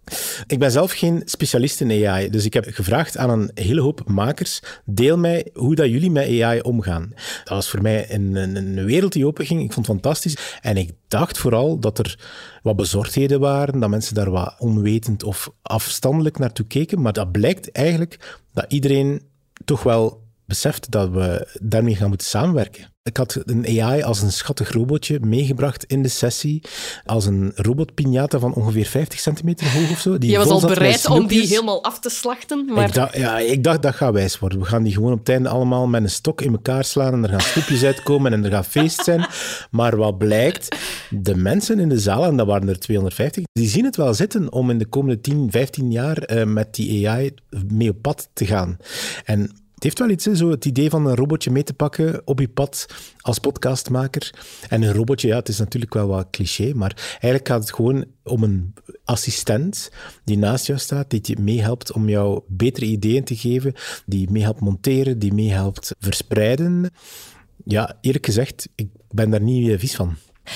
Ik 0.48 0.60
ben 0.60 0.72
zelf 0.72 0.92
geen 0.92 1.22
specialist 1.26 1.82
in 1.82 2.08
AI, 2.08 2.30
dus 2.30 2.46
ik 2.46 2.54
heb 2.54 2.66
gevraagd 2.70 3.18
aan 3.18 3.30
een 3.30 3.52
hele 3.54 3.82
hoop 3.82 4.02
makers, 4.06 4.62
deel 4.86 5.18
mij 5.18 5.50
hoe 5.54 5.76
dat 5.76 5.90
jullie 5.90 6.12
met 6.12 6.42
AI 6.42 6.60
omgaan. 6.60 7.12
Dat 7.44 7.54
was 7.54 7.70
voor 7.70 7.82
mij 7.82 8.14
een, 8.14 8.36
een, 8.36 8.56
een 8.56 8.86
wereld 8.86 9.14
die 9.14 9.28
openging. 9.28 9.64
Ik 9.64 9.74
vond 9.74 9.88
het 9.88 9.96
fantastisch. 9.96 10.38
En 10.62 10.78
ik 10.78 10.92
dacht 11.08 11.38
vooral 11.38 11.80
dat 11.80 12.00
er 12.00 12.20
wat 12.64 12.76
bezorgdheden 12.76 13.40
waren, 13.40 13.80
dat 13.80 13.90
mensen 13.90 14.16
daar 14.16 14.32
wat 14.32 14.56
onwetend 14.60 15.24
of 15.24 15.52
afstandelijk 15.62 16.38
naartoe 16.38 16.66
keken. 16.66 17.02
Maar 17.02 17.14
dat 17.14 17.32
blijkt 17.32 17.72
eigenlijk 17.72 18.40
dat 18.54 18.66
iedereen 18.68 19.22
toch 19.66 19.84
wel 19.84 20.26
beseft 20.46 20.92
dat 20.92 21.10
we 21.10 21.48
daarmee 21.62 21.96
gaan 21.96 22.10
moeten 22.10 22.28
samenwerken. 22.28 22.96
Ik 23.08 23.18
had 23.18 23.38
een 23.46 23.82
AI 23.82 24.02
als 24.02 24.22
een 24.22 24.32
schattig 24.32 24.72
robotje 24.72 25.20
meegebracht 25.20 25.84
in 25.84 26.04
de 26.04 26.10
sessie, 26.10 26.64
als 27.06 27.26
een 27.26 27.52
robotpinata 27.56 28.40
van 28.40 28.54
ongeveer 28.54 28.86
50 28.86 29.20
centimeter 29.20 29.72
hoog 29.72 29.92
of 29.92 30.00
zo. 30.00 30.18
Die 30.18 30.32
Je 30.32 30.38
was 30.38 30.48
al 30.48 30.62
bereid 30.62 31.08
om 31.10 31.28
die 31.28 31.48
helemaal 31.48 31.84
af 31.84 32.00
te 32.00 32.10
slachten, 32.10 32.66
maar 32.66 32.88
Ik 32.88 32.94
dacht, 32.94 33.18
ja, 33.18 33.40
ik 33.40 33.64
dacht, 33.64 33.82
dat 33.82 33.96
gaat 33.96 34.14
wijs 34.14 34.40
worden. 34.40 34.60
We 34.60 34.66
gaan 34.66 34.84
die 34.84 34.94
gewoon 34.94 35.12
op 35.12 35.20
het 35.20 35.30
einde 35.30 35.50
allemaal 35.50 35.88
met 35.88 36.04
een 36.04 36.10
stok 36.10 36.42
in 36.42 36.52
elkaar 36.52 36.84
slaan 36.84 37.14
en 37.14 37.24
er 37.24 37.30
gaan 37.30 37.42
snoepjes 37.42 37.84
uitkomen 37.84 38.34
en 38.34 38.46
er 38.46 38.52
gaat 38.52 38.68
feest 38.68 39.04
zijn. 39.04 39.26
Maar 39.72 39.98
wat 39.98 40.18
blijkt, 40.18 40.76
de 41.10 41.36
mensen 41.36 41.80
in 41.80 41.90
de 41.90 42.00
zaal, 42.00 42.26
en 42.26 42.38
dat 42.38 42.48
waren 42.48 42.70
er 42.70 42.80
250, 42.80 43.44
die 43.52 43.70
zien 43.70 43.86
het 43.86 43.96
wel 43.96 44.14
zitten 44.14 44.52
om 44.52 44.70
in 44.70 44.78
de 44.78 44.86
komende 44.86 45.22
10, 45.22 45.52
15 45.52 45.92
jaar 45.92 46.18
eh, 46.18 46.46
met 46.46 46.76
die 46.76 47.10
AI 47.10 47.34
mee 47.68 47.90
op 47.90 48.02
pad 48.02 48.30
te 48.34 48.46
gaan. 48.46 48.78
En 49.26 49.52
het 49.78 49.86
heeft 49.86 50.00
wel 50.00 50.10
iets, 50.10 50.24
zo 50.24 50.50
het 50.50 50.66
idee 50.66 50.90
van 50.90 51.06
een 51.06 51.16
robotje 51.16 51.52
mee 51.52 51.64
te 51.64 51.74
pakken 51.74 52.22
op 52.26 52.40
je 52.40 52.48
pad 52.48 52.86
als 53.20 53.40
podcastmaker. 53.40 54.34
En 54.70 54.82
een 54.82 54.94
robotje, 54.94 55.28
ja, 55.28 55.36
het 55.36 55.50
is 55.50 55.60
natuurlijk 55.60 55.94
wel 55.94 56.08
wat 56.08 56.28
cliché, 56.32 56.74
maar 56.74 56.94
eigenlijk 57.12 57.48
gaat 57.48 57.60
het 57.60 57.74
gewoon 57.74 58.06
om 58.24 58.44
een 58.44 58.74
assistent 59.04 59.92
die 60.24 60.38
naast 60.38 60.68
jou 60.68 60.80
staat, 60.80 61.10
die 61.10 61.22
je 61.24 61.38
meehelpt 61.40 61.92
om 61.92 62.10
jou 62.10 62.42
betere 62.48 62.86
ideeën 62.86 63.24
te 63.24 63.36
geven, 63.36 63.74
die 64.06 64.32
meehelpt 64.32 64.60
monteren, 64.60 65.20
die 65.20 65.34
meehelpt 65.34 65.96
verspreiden. 66.00 66.90
Ja, 67.66 67.98
eerlijk 68.02 68.26
gezegd, 68.26 68.70
ik 68.76 68.90
ben 69.10 69.30
daar 69.30 69.42
niet 69.42 69.70
eh, 69.70 69.80
vies 69.80 69.96
van. 69.96 70.16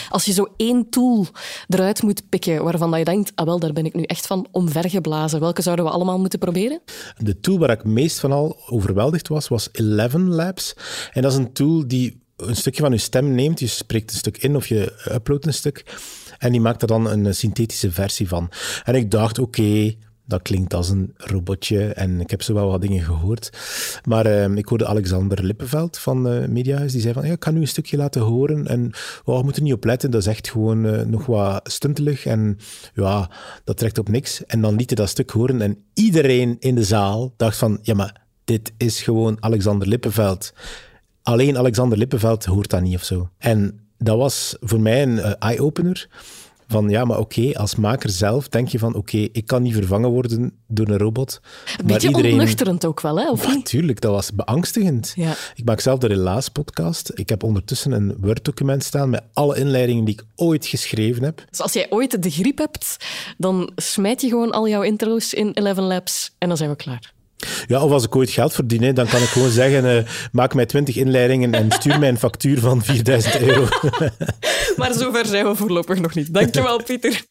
Als 0.09 0.25
je 0.25 0.33
zo 0.33 0.47
één 0.57 0.89
tool 0.89 1.27
eruit 1.67 2.01
moet 2.01 2.29
pikken 2.29 2.63
waarvan 2.63 2.99
je 2.99 3.05
denkt, 3.05 3.31
ah 3.35 3.45
wel, 3.45 3.59
daar 3.59 3.73
ben 3.73 3.85
ik 3.85 3.93
nu 3.93 4.03
echt 4.03 4.27
van 4.27 4.47
omvergeblazen. 4.51 5.39
Welke 5.39 5.61
zouden 5.61 5.85
we 5.85 5.91
allemaal 5.91 6.19
moeten 6.19 6.39
proberen? 6.39 6.81
De 7.17 7.39
tool 7.39 7.59
waar 7.59 7.69
ik 7.69 7.83
meest 7.83 8.19
van 8.19 8.31
al 8.31 8.57
overweldigd 8.69 9.27
was, 9.27 9.47
was 9.47 9.69
Eleven 9.71 10.29
Labs. 10.29 10.75
En 11.13 11.21
dat 11.21 11.31
is 11.31 11.37
een 11.37 11.53
tool 11.53 11.87
die 11.87 12.19
een 12.37 12.55
stukje 12.55 12.81
van 12.81 12.91
je 12.91 12.97
stem 12.97 13.35
neemt. 13.35 13.59
Je 13.59 13.67
spreekt 13.67 14.11
een 14.11 14.17
stuk 14.17 14.37
in 14.37 14.55
of 14.55 14.67
je 14.67 14.93
uploadt 15.11 15.45
een 15.45 15.53
stuk. 15.53 15.85
En 16.37 16.51
die 16.51 16.61
maakte 16.61 16.81
er 16.81 16.87
dan 16.87 17.09
een 17.09 17.35
synthetische 17.35 17.91
versie 17.91 18.27
van. 18.27 18.51
En 18.83 18.95
ik 18.95 19.11
dacht, 19.11 19.39
oké, 19.39 19.95
dat 20.25 20.41
klinkt 20.41 20.73
als 20.73 20.89
een 20.89 21.13
robotje 21.17 21.93
en 21.93 22.19
ik 22.19 22.29
heb 22.29 22.41
zo 22.41 22.53
wel 22.53 22.67
wat 22.67 22.81
dingen 22.81 23.03
gehoord. 23.03 23.49
Maar 24.05 24.25
uh, 24.25 24.55
ik 24.55 24.67
hoorde 24.67 24.87
Alexander 24.87 25.43
Lippenveld 25.43 25.97
van 25.97 26.33
uh, 26.33 26.47
Mediahuis, 26.47 26.91
die 26.91 27.01
zei 27.01 27.13
van, 27.13 27.25
ja, 27.25 27.31
ik 27.31 27.39
kan 27.39 27.53
nu 27.53 27.61
een 27.61 27.67
stukje 27.67 27.97
laten 27.97 28.21
horen 28.21 28.67
en 28.67 28.91
oh, 29.23 29.37
we 29.37 29.43
moeten 29.43 29.63
niet 29.63 29.73
op 29.73 29.83
letten, 29.83 30.11
dat 30.11 30.21
is 30.21 30.27
echt 30.27 30.49
gewoon 30.49 30.85
uh, 30.85 31.01
nog 31.01 31.25
wat 31.25 31.71
stuntelig 31.71 32.25
en 32.25 32.57
ja, 32.93 33.29
dat 33.63 33.77
trekt 33.77 33.97
op 33.97 34.09
niks. 34.09 34.45
En 34.45 34.61
dan 34.61 34.75
liet 34.75 34.89
hij 34.89 34.95
dat 34.95 35.09
stuk 35.09 35.29
horen 35.29 35.61
en 35.61 35.77
iedereen 35.93 36.55
in 36.59 36.75
de 36.75 36.83
zaal 36.83 37.33
dacht 37.37 37.57
van, 37.57 37.79
ja, 37.81 37.93
maar 37.93 38.21
dit 38.43 38.71
is 38.77 39.01
gewoon 39.01 39.37
Alexander 39.39 39.87
Lippenveld. 39.87 40.53
Alleen 41.23 41.57
Alexander 41.57 41.97
Lippenveld 41.97 42.45
hoort 42.45 42.69
dat 42.69 42.81
niet 42.81 42.95
of 42.95 43.03
zo. 43.03 43.29
En 43.37 43.79
dat 43.97 44.17
was 44.17 44.55
voor 44.59 44.79
mij 44.79 45.01
een 45.01 45.19
eye-opener 45.19 46.07
van 46.71 46.89
ja, 46.89 47.05
maar 47.05 47.19
oké, 47.19 47.53
als 47.53 47.75
maker 47.75 48.09
zelf 48.09 48.47
denk 48.47 48.67
je 48.67 48.79
van 48.79 48.95
oké, 48.95 49.17
ik 49.17 49.47
kan 49.47 49.61
niet 49.61 49.73
vervangen 49.73 50.09
worden 50.09 50.53
door 50.67 50.87
een 50.87 50.97
robot. 50.97 51.41
Een 51.77 51.85
beetje 51.85 52.07
iedereen... 52.07 52.31
ontnuchterend 52.31 52.85
ook 52.85 53.01
wel, 53.01 53.19
hè? 53.19 53.29
Of 53.29 53.47
Natuurlijk, 53.47 54.01
dat 54.01 54.11
was 54.11 54.31
beangstigend. 54.33 55.13
Ja. 55.15 55.33
Ik 55.55 55.65
maak 55.65 55.79
zelf 55.79 55.99
de 55.99 56.07
Relaas-podcast. 56.07 57.11
Ik 57.13 57.29
heb 57.29 57.43
ondertussen 57.43 57.91
een 57.91 58.15
Word-document 58.19 58.83
staan 58.83 59.09
met 59.09 59.23
alle 59.33 59.57
inleidingen 59.57 60.05
die 60.05 60.13
ik 60.13 60.23
ooit 60.35 60.65
geschreven 60.65 61.23
heb. 61.23 61.43
Dus 61.49 61.61
als 61.61 61.73
jij 61.73 61.87
ooit 61.89 62.23
de 62.23 62.29
griep 62.29 62.57
hebt, 62.57 62.97
dan 63.37 63.71
smijt 63.75 64.21
je 64.21 64.27
gewoon 64.27 64.51
al 64.51 64.67
jouw 64.67 64.81
intro's 64.81 65.33
in 65.33 65.51
Eleven 65.53 65.83
Labs 65.83 66.35
en 66.37 66.47
dan 66.47 66.57
zijn 66.57 66.69
we 66.69 66.75
klaar. 66.75 67.13
Ja, 67.67 67.83
of 67.83 67.91
als 67.91 68.03
ik 68.03 68.15
ooit 68.15 68.29
geld 68.29 68.53
verdien, 68.53 68.93
dan 68.93 69.07
kan 69.07 69.21
ik 69.21 69.27
gewoon 69.27 69.49
zeggen, 69.49 69.85
uh, 69.85 70.03
maak 70.31 70.53
mij 70.53 70.65
20 70.65 70.95
inleidingen 70.95 71.53
en 71.53 71.71
stuur 71.71 71.99
mij 71.99 72.09
een 72.09 72.17
factuur 72.17 72.59
van 72.59 72.83
4000 72.83 73.39
euro. 73.39 73.67
maar 74.77 74.93
zover 74.93 75.25
zijn 75.25 75.45
we 75.45 75.55
voorlopig 75.55 75.99
nog 75.99 76.13
niet. 76.13 76.33
Dankjewel, 76.33 76.83
Pieter. 76.83 77.21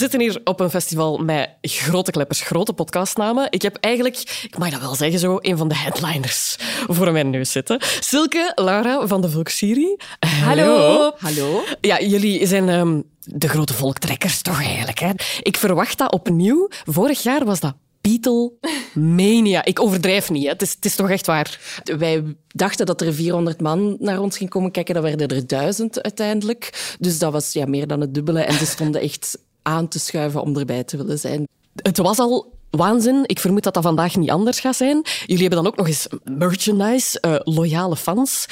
Zitten 0.00 0.20
hier 0.20 0.40
op 0.44 0.60
een 0.60 0.70
festival 0.70 1.18
met 1.18 1.50
grote 1.62 2.10
kleppers, 2.10 2.40
grote 2.40 2.72
podcastnamen. 2.72 3.46
Ik 3.50 3.62
heb 3.62 3.76
eigenlijk, 3.80 4.16
ik 4.44 4.58
mag 4.58 4.70
dat 4.70 4.80
wel 4.80 4.94
zeggen 4.94 5.18
zo, 5.18 5.38
een 5.40 5.56
van 5.56 5.68
de 5.68 5.76
headliners 5.76 6.56
voor 6.86 7.12
mijn 7.12 7.30
neus 7.30 7.52
zitten. 7.52 7.78
Silke, 8.00 8.52
Laura 8.54 9.06
van 9.06 9.20
de 9.20 9.30
Volksserie. 9.30 9.96
Hallo. 10.44 11.12
Hallo. 11.18 11.62
Ja, 11.80 12.00
jullie 12.00 12.46
zijn 12.46 12.68
um, 12.68 13.04
de 13.24 13.48
grote 13.48 13.74
volktrekkers 13.74 14.42
toch 14.42 14.62
eigenlijk. 14.62 14.98
Hè? 14.98 15.10
Ik 15.42 15.56
verwacht 15.56 15.98
dat 15.98 16.12
opnieuw. 16.12 16.68
Vorig 16.84 17.22
jaar 17.22 17.44
was 17.44 17.60
dat 17.60 17.74
Beatlemania. 18.00 19.64
Ik 19.64 19.80
overdrijf 19.80 20.30
niet, 20.30 20.44
hè. 20.44 20.48
Het, 20.50 20.62
is, 20.62 20.72
het 20.72 20.84
is 20.84 20.94
toch 20.94 21.10
echt 21.10 21.26
waar. 21.26 21.60
Wij 21.98 22.36
dachten 22.48 22.86
dat 22.86 23.00
er 23.00 23.14
400 23.14 23.60
man 23.60 23.96
naar 23.98 24.20
ons 24.20 24.36
ging 24.36 24.50
komen 24.50 24.70
kijken. 24.70 24.94
Dat 24.94 25.02
werden 25.02 25.28
er 25.28 25.46
duizend 25.46 26.02
uiteindelijk. 26.02 26.94
Dus 26.98 27.18
dat 27.18 27.32
was 27.32 27.52
ja, 27.52 27.66
meer 27.66 27.86
dan 27.86 28.00
het 28.00 28.14
dubbele. 28.14 28.40
En 28.40 28.54
ze 28.54 28.66
stonden 28.66 29.00
echt 29.00 29.38
aan 29.70 29.88
te 29.88 29.98
schuiven 29.98 30.42
om 30.42 30.56
erbij 30.56 30.84
te 30.84 30.96
willen 30.96 31.18
zijn. 31.18 31.48
Het 31.74 31.98
was 31.98 32.18
al 32.18 32.52
waanzin. 32.70 33.22
Ik 33.26 33.38
vermoed 33.38 33.62
dat 33.62 33.74
dat 33.74 33.82
vandaag 33.82 34.16
niet 34.16 34.30
anders 34.30 34.60
gaat 34.60 34.76
zijn. 34.76 35.02
Jullie 35.26 35.40
hebben 35.40 35.62
dan 35.62 35.66
ook 35.66 35.76
nog 35.76 35.86
eens 35.86 36.06
merchandise, 36.24 37.22
uh, 37.26 37.34
loyale 37.38 37.96
fans. 37.96 38.46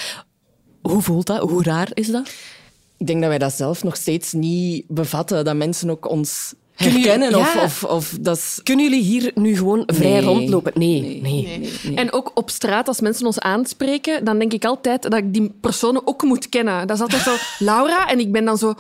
Hoe 0.83 1.03
voelt 1.03 1.27
dat? 1.27 1.41
Hoe 1.41 1.63
raar 1.63 1.89
is 1.95 2.11
dat? 2.11 2.29
Ik 2.97 3.07
denk 3.07 3.21
dat 3.21 3.29
wij 3.29 3.39
dat 3.39 3.53
zelf 3.53 3.83
nog 3.83 3.97
steeds 3.97 4.33
niet 4.33 4.85
bevatten. 4.89 5.45
Dat 5.45 5.57
mensen 5.57 5.91
ook 5.91 6.09
ons 6.09 6.55
herkennen. 6.79 7.35
of, 7.35 7.57
of, 7.57 7.85
of 7.85 8.17
dat 8.21 8.61
Kunnen 8.63 8.85
jullie 8.85 9.03
hier 9.03 9.31
nu 9.35 9.57
gewoon 9.57 9.83
vrij 9.87 10.21
rondlopen? 10.21 10.73
Nee. 10.75 11.01
Nee. 11.01 11.21
Nee. 11.23 11.71
nee. 11.83 11.97
En 11.97 12.13
ook 12.13 12.31
op 12.35 12.51
straat, 12.51 12.89
als 12.89 13.01
mensen 13.01 13.27
ons 13.27 13.39
aanspreken, 13.39 14.25
dan 14.25 14.39
denk 14.39 14.53
ik 14.53 14.65
altijd 14.65 15.03
dat 15.03 15.15
ik 15.15 15.35
die 15.35 15.55
personen 15.61 16.07
ook 16.07 16.23
moet 16.23 16.49
kennen. 16.49 16.87
Dat 16.87 16.97
is 16.97 17.03
altijd 17.03 17.23
zo, 17.23 17.37
Laura, 17.65 18.09
en 18.09 18.21
ik 18.21 18.33
ben 18.33 18.45
dan 18.45 18.59
zo, 18.59 18.75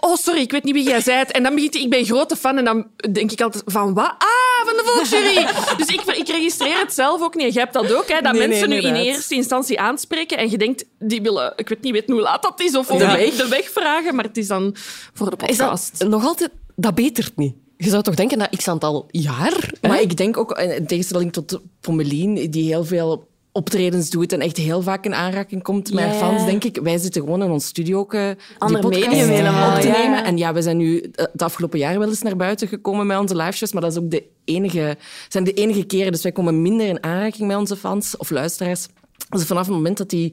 oh 0.00 0.16
sorry, 0.16 0.40
ik 0.40 0.50
weet 0.50 0.64
niet 0.64 0.74
wie 0.74 0.84
jij 0.84 1.02
bent. 1.04 1.30
En 1.30 1.42
dan 1.42 1.54
begint 1.54 1.74
hij, 1.74 1.82
ik 1.82 1.90
ben 1.90 2.04
grote 2.04 2.36
fan, 2.36 2.58
en 2.58 2.64
dan 2.64 2.86
denk 3.12 3.32
ik 3.32 3.40
altijd, 3.40 3.62
van 3.66 3.94
wat? 3.94 4.14
Ah, 4.18 4.66
van 4.66 4.76
de 4.76 4.82
Volksjury! 4.84 5.46
dus 5.78 5.86
ik, 5.86 6.00
ik 6.00 6.28
registreer 6.28 6.78
het 6.78 6.94
zelf 6.94 7.22
ook 7.22 7.34
niet. 7.34 7.54
Jij 7.54 7.62
hebt 7.62 7.74
dat 7.74 7.92
ook, 7.92 8.08
hè, 8.08 8.20
dat 8.20 8.36
mensen 8.36 8.68
nu 8.68 8.76
in 8.76 8.94
eerste 8.94 9.34
instantie 9.34 9.80
aanspreken 9.80 10.38
en 10.38 10.50
je 10.50 10.58
denkt, 10.58 10.84
die 10.98 11.22
willen, 11.22 11.52
ik 11.56 11.68
weet 11.68 11.82
niet 11.82 11.92
weten 11.92 12.12
hoe 12.12 12.22
laat 12.22 12.42
dat 12.42 12.60
is, 12.60 12.76
of 12.76 12.86
de, 12.86 12.98
weg, 12.98 13.34
de 13.34 13.48
weg 13.48 13.70
vragen, 13.70 14.14
maar 14.14 14.24
het 14.24 14.36
is 14.36 14.46
dan 14.46 14.74
voor 15.14 15.30
de 15.30 15.36
podcast. 15.36 15.92
Is 15.92 15.98
dat 15.98 16.08
nog 16.08 16.24
altijd 16.24 16.50
dat 16.76 16.94
betert 16.94 17.36
niet. 17.36 17.54
Je 17.76 17.88
zou 17.88 18.02
toch 18.02 18.14
denken 18.14 18.38
dat 18.38 18.56
x 18.56 18.68
aantal 18.68 19.06
jaar... 19.10 19.72
Maar 19.82 20.00
ik 20.00 20.16
denk 20.16 20.36
ook, 20.36 20.58
in 20.58 20.86
tegenstelling 20.86 21.32
tot 21.32 21.60
Pommelien, 21.80 22.50
die 22.50 22.64
heel 22.64 22.84
veel 22.84 23.28
optredens 23.52 24.10
doet 24.10 24.32
en 24.32 24.40
echt 24.40 24.56
heel 24.56 24.82
vaak 24.82 25.04
in 25.04 25.14
aanraking 25.14 25.62
komt 25.62 25.92
met 25.92 26.04
yeah. 26.04 26.18
fans, 26.18 26.44
denk 26.44 26.64
ik. 26.64 26.78
Wij 26.82 26.98
zitten 26.98 27.22
gewoon 27.22 27.42
in 27.42 27.50
ons 27.50 27.66
studio 27.66 27.98
ook 27.98 28.14
uh, 28.14 28.30
Andere 28.58 28.88
medium 28.88 29.28
helemaal, 29.28 29.74
op 29.74 29.80
te 29.80 29.88
nemen. 29.88 30.24
En 30.24 30.36
ja, 30.36 30.52
we 30.52 30.62
zijn 30.62 30.76
nu 30.76 31.10
het 31.12 31.42
afgelopen 31.42 31.78
jaar 31.78 31.98
wel 31.98 32.08
eens 32.08 32.22
naar 32.22 32.36
buiten 32.36 32.68
gekomen 32.68 33.06
met 33.06 33.18
onze 33.18 33.36
liveshows, 33.36 33.72
maar 33.72 33.82
dat 33.82 33.90
is 33.90 33.98
ook 33.98 34.10
de 34.10 34.24
enige, 34.44 34.96
zijn 35.28 35.44
de 35.44 35.52
enige 35.52 35.84
keren. 35.84 36.12
Dus 36.12 36.22
wij 36.22 36.32
komen 36.32 36.62
minder 36.62 36.86
in 36.86 37.02
aanraking 37.02 37.48
met 37.48 37.56
onze 37.56 37.76
fans 37.76 38.16
of 38.16 38.30
luisteraars. 38.30 38.86
Dus 39.28 39.44
vanaf 39.44 39.66
het 39.66 39.74
moment 39.74 39.98
dat 39.98 40.10
die 40.10 40.32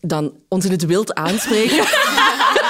dan 0.00 0.32
ons 0.48 0.64
in 0.64 0.70
het 0.70 0.86
wild 0.86 1.14
aanspreken... 1.14 1.84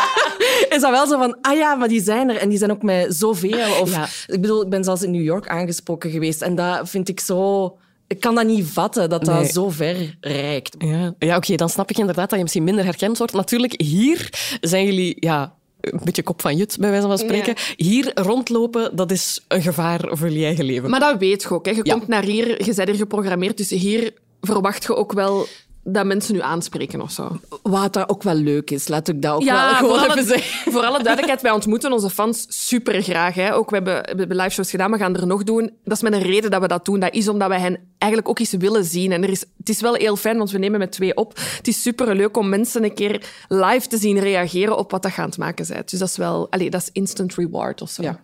is 0.74 0.80
dat 0.80 0.90
wel 0.90 1.06
zo 1.06 1.18
van, 1.18 1.38
ah 1.40 1.56
ja, 1.56 1.74
maar 1.74 1.88
die 1.88 2.02
zijn 2.02 2.30
er 2.30 2.36
en 2.36 2.48
die 2.48 2.58
zijn 2.58 2.70
ook 2.70 2.82
met 2.82 3.14
zoveel. 3.14 3.80
Of, 3.80 4.24
Ik 4.26 4.40
bedoel, 4.40 4.62
ik 4.62 4.68
ben 4.68 4.84
zelfs 4.84 5.02
in 5.02 5.10
New 5.10 5.22
York 5.22 5.48
aangesproken 5.48 6.10
geweest 6.10 6.42
en 6.42 6.54
dat 6.54 6.90
vind 6.90 7.08
ik 7.08 7.20
zo... 7.20 7.76
Ik 8.06 8.20
kan 8.20 8.34
dat 8.34 8.46
niet 8.46 8.66
vatten, 8.66 9.10
dat 9.10 9.24
dat 9.24 9.46
zo 9.46 9.70
ver 9.70 10.16
reikt. 10.20 10.74
Ja, 10.78 11.14
ja 11.18 11.36
oké, 11.36 11.54
dan 11.54 11.68
snap 11.68 11.90
ik 11.90 11.98
inderdaad 11.98 12.28
dat 12.28 12.36
je 12.36 12.42
misschien 12.42 12.64
minder 12.64 12.84
herkend 12.84 13.18
wordt. 13.18 13.32
Natuurlijk, 13.32 13.80
hier 13.80 14.28
zijn 14.60 14.84
jullie... 14.84 15.16
Ja, 15.18 15.54
een 15.80 16.00
beetje 16.04 16.22
kop 16.22 16.40
van 16.40 16.56
jut, 16.56 16.76
bij 16.80 16.90
wijze 16.90 17.06
van 17.06 17.18
spreken. 17.18 17.54
Hier 17.76 18.10
rondlopen, 18.14 18.96
dat 18.96 19.10
is 19.10 19.44
een 19.48 19.62
gevaar 19.62 20.00
voor 20.10 20.30
je 20.30 20.44
eigen 20.44 20.64
leven. 20.64 20.90
Maar 20.90 21.00
dat 21.00 21.18
weet 21.18 21.42
je 21.42 21.50
ook. 21.50 21.66
Hè. 21.66 21.70
Je 21.70 21.82
komt 21.82 22.08
naar 22.08 22.24
hier, 22.24 22.64
je 22.64 22.74
bent 22.74 22.88
er 22.88 22.94
geprogrammeerd, 22.94 23.56
dus 23.56 23.70
hier 23.70 24.12
verwacht 24.40 24.82
je 24.82 24.96
ook 24.96 25.12
wel 25.12 25.46
dat 25.84 26.06
mensen 26.06 26.34
nu 26.34 26.40
aanspreken 26.40 27.00
of 27.00 27.10
zo. 27.10 27.38
Wat 27.62 27.92
dat 27.92 28.08
ook 28.08 28.22
wel 28.22 28.34
leuk 28.34 28.70
is, 28.70 28.88
laat 28.88 29.08
ik 29.08 29.22
dat 29.22 29.34
ook 29.34 29.42
ja, 29.42 29.70
wel 29.70 29.74
gewoon 29.90 30.10
even 30.10 30.24
zeggen. 30.26 30.72
Voor 30.72 30.82
alle 30.82 31.02
duidelijkheid, 31.02 31.42
wij 31.42 31.50
ontmoeten 31.50 31.92
onze 31.92 32.10
fans 32.10 32.46
super 32.48 33.02
graag. 33.02 33.34
Hè. 33.34 33.54
Ook, 33.54 33.70
we, 33.70 33.74
hebben, 33.74 34.02
we 34.02 34.18
hebben 34.18 34.36
live 34.36 34.50
shows 34.50 34.70
gedaan, 34.70 34.90
we 34.90 34.98
gaan 34.98 35.16
er 35.16 35.26
nog 35.26 35.44
doen. 35.44 35.70
Dat 35.84 35.96
is 35.96 36.02
met 36.02 36.12
een 36.12 36.22
reden 36.22 36.50
dat 36.50 36.60
we 36.60 36.68
dat 36.68 36.84
doen. 36.84 37.00
Dat 37.00 37.14
is 37.14 37.28
omdat 37.28 37.48
wij 37.48 37.60
hen 37.60 37.78
eigenlijk 37.98 38.30
ook 38.30 38.38
eens 38.38 38.52
willen 38.52 38.84
zien. 38.84 39.12
En 39.12 39.22
er 39.22 39.30
is, 39.30 39.44
het 39.58 39.68
is 39.68 39.80
wel 39.80 39.94
heel 39.94 40.16
fijn, 40.16 40.36
want 40.38 40.50
we 40.50 40.58
nemen 40.58 40.78
met 40.78 40.92
twee 40.92 41.16
op. 41.16 41.38
Het 41.56 41.68
is 41.68 41.82
super 41.82 42.16
leuk 42.16 42.36
om 42.36 42.48
mensen 42.48 42.84
een 42.84 42.94
keer 42.94 43.28
live 43.48 43.88
te 43.88 43.96
zien 43.96 44.18
reageren 44.18 44.76
op 44.76 44.90
wat 44.90 45.02
dat 45.02 45.12
gaan 45.12 45.26
het 45.26 45.38
maken 45.38 45.64
zijn. 45.64 45.82
Dus 45.86 45.98
dat 45.98 46.08
is 46.08 46.16
wel, 46.16 46.46
allez, 46.50 46.70
dat 46.70 46.82
is 46.82 46.90
instant 46.92 47.34
reward 47.34 47.82
of 47.82 47.90
zo. 47.90 48.02
ja. 48.02 48.22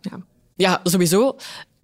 Ja, 0.61 0.81
sowieso. 0.83 1.37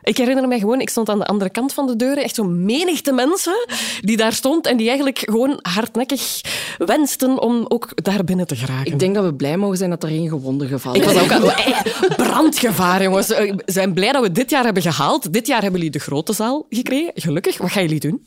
Ik 0.07 0.17
herinner 0.17 0.49
me 0.49 0.59
gewoon, 0.59 0.81
ik 0.81 0.89
stond 0.89 1.09
aan 1.09 1.19
de 1.19 1.25
andere 1.25 1.51
kant 1.51 1.73
van 1.73 1.87
de 1.87 1.97
deuren, 1.97 2.23
echt 2.23 2.35
zo'n 2.35 2.65
menigte 2.65 3.13
mensen 3.13 3.67
die 4.01 4.17
daar 4.17 4.33
stond 4.33 4.67
en 4.67 4.77
die 4.77 4.87
eigenlijk 4.87 5.19
gewoon 5.19 5.59
hardnekkig 5.63 6.41
wensten 6.79 7.41
om 7.43 7.65
ook 7.69 8.05
daar 8.05 8.25
binnen 8.25 8.47
te 8.47 8.57
geraken. 8.57 8.93
Ik 8.93 8.99
denk 8.99 9.15
dat 9.15 9.25
we 9.25 9.35
blij 9.35 9.57
mogen 9.57 9.77
zijn 9.77 9.91
dat 9.91 10.03
er 10.03 10.09
geen 10.09 10.29
gewonden 10.29 10.69
gevallen 10.69 11.01
is. 11.01 11.07
Ik 11.07 11.15
was 11.15 11.23
ook 11.23 11.33
aan 11.33 12.15
brandgevaar, 12.17 13.03
jongens. 13.03 13.29
We 13.29 13.63
zijn 13.67 13.95
blij 13.95 14.13
dat 14.13 14.23
we 14.23 14.33
dit 14.33 14.51
jaar 14.51 14.65
hebben 14.65 14.83
gehaald. 14.83 15.33
Dit 15.33 15.47
jaar 15.47 15.63
hebben 15.63 15.81
jullie 15.81 15.97
de 15.99 16.05
grote 16.05 16.33
zaal 16.33 16.67
gekregen. 16.69 17.11
Gelukkig. 17.15 17.59
Wat 17.59 17.71
gaan 17.71 17.83
jullie 17.83 18.01
doen? 18.01 18.27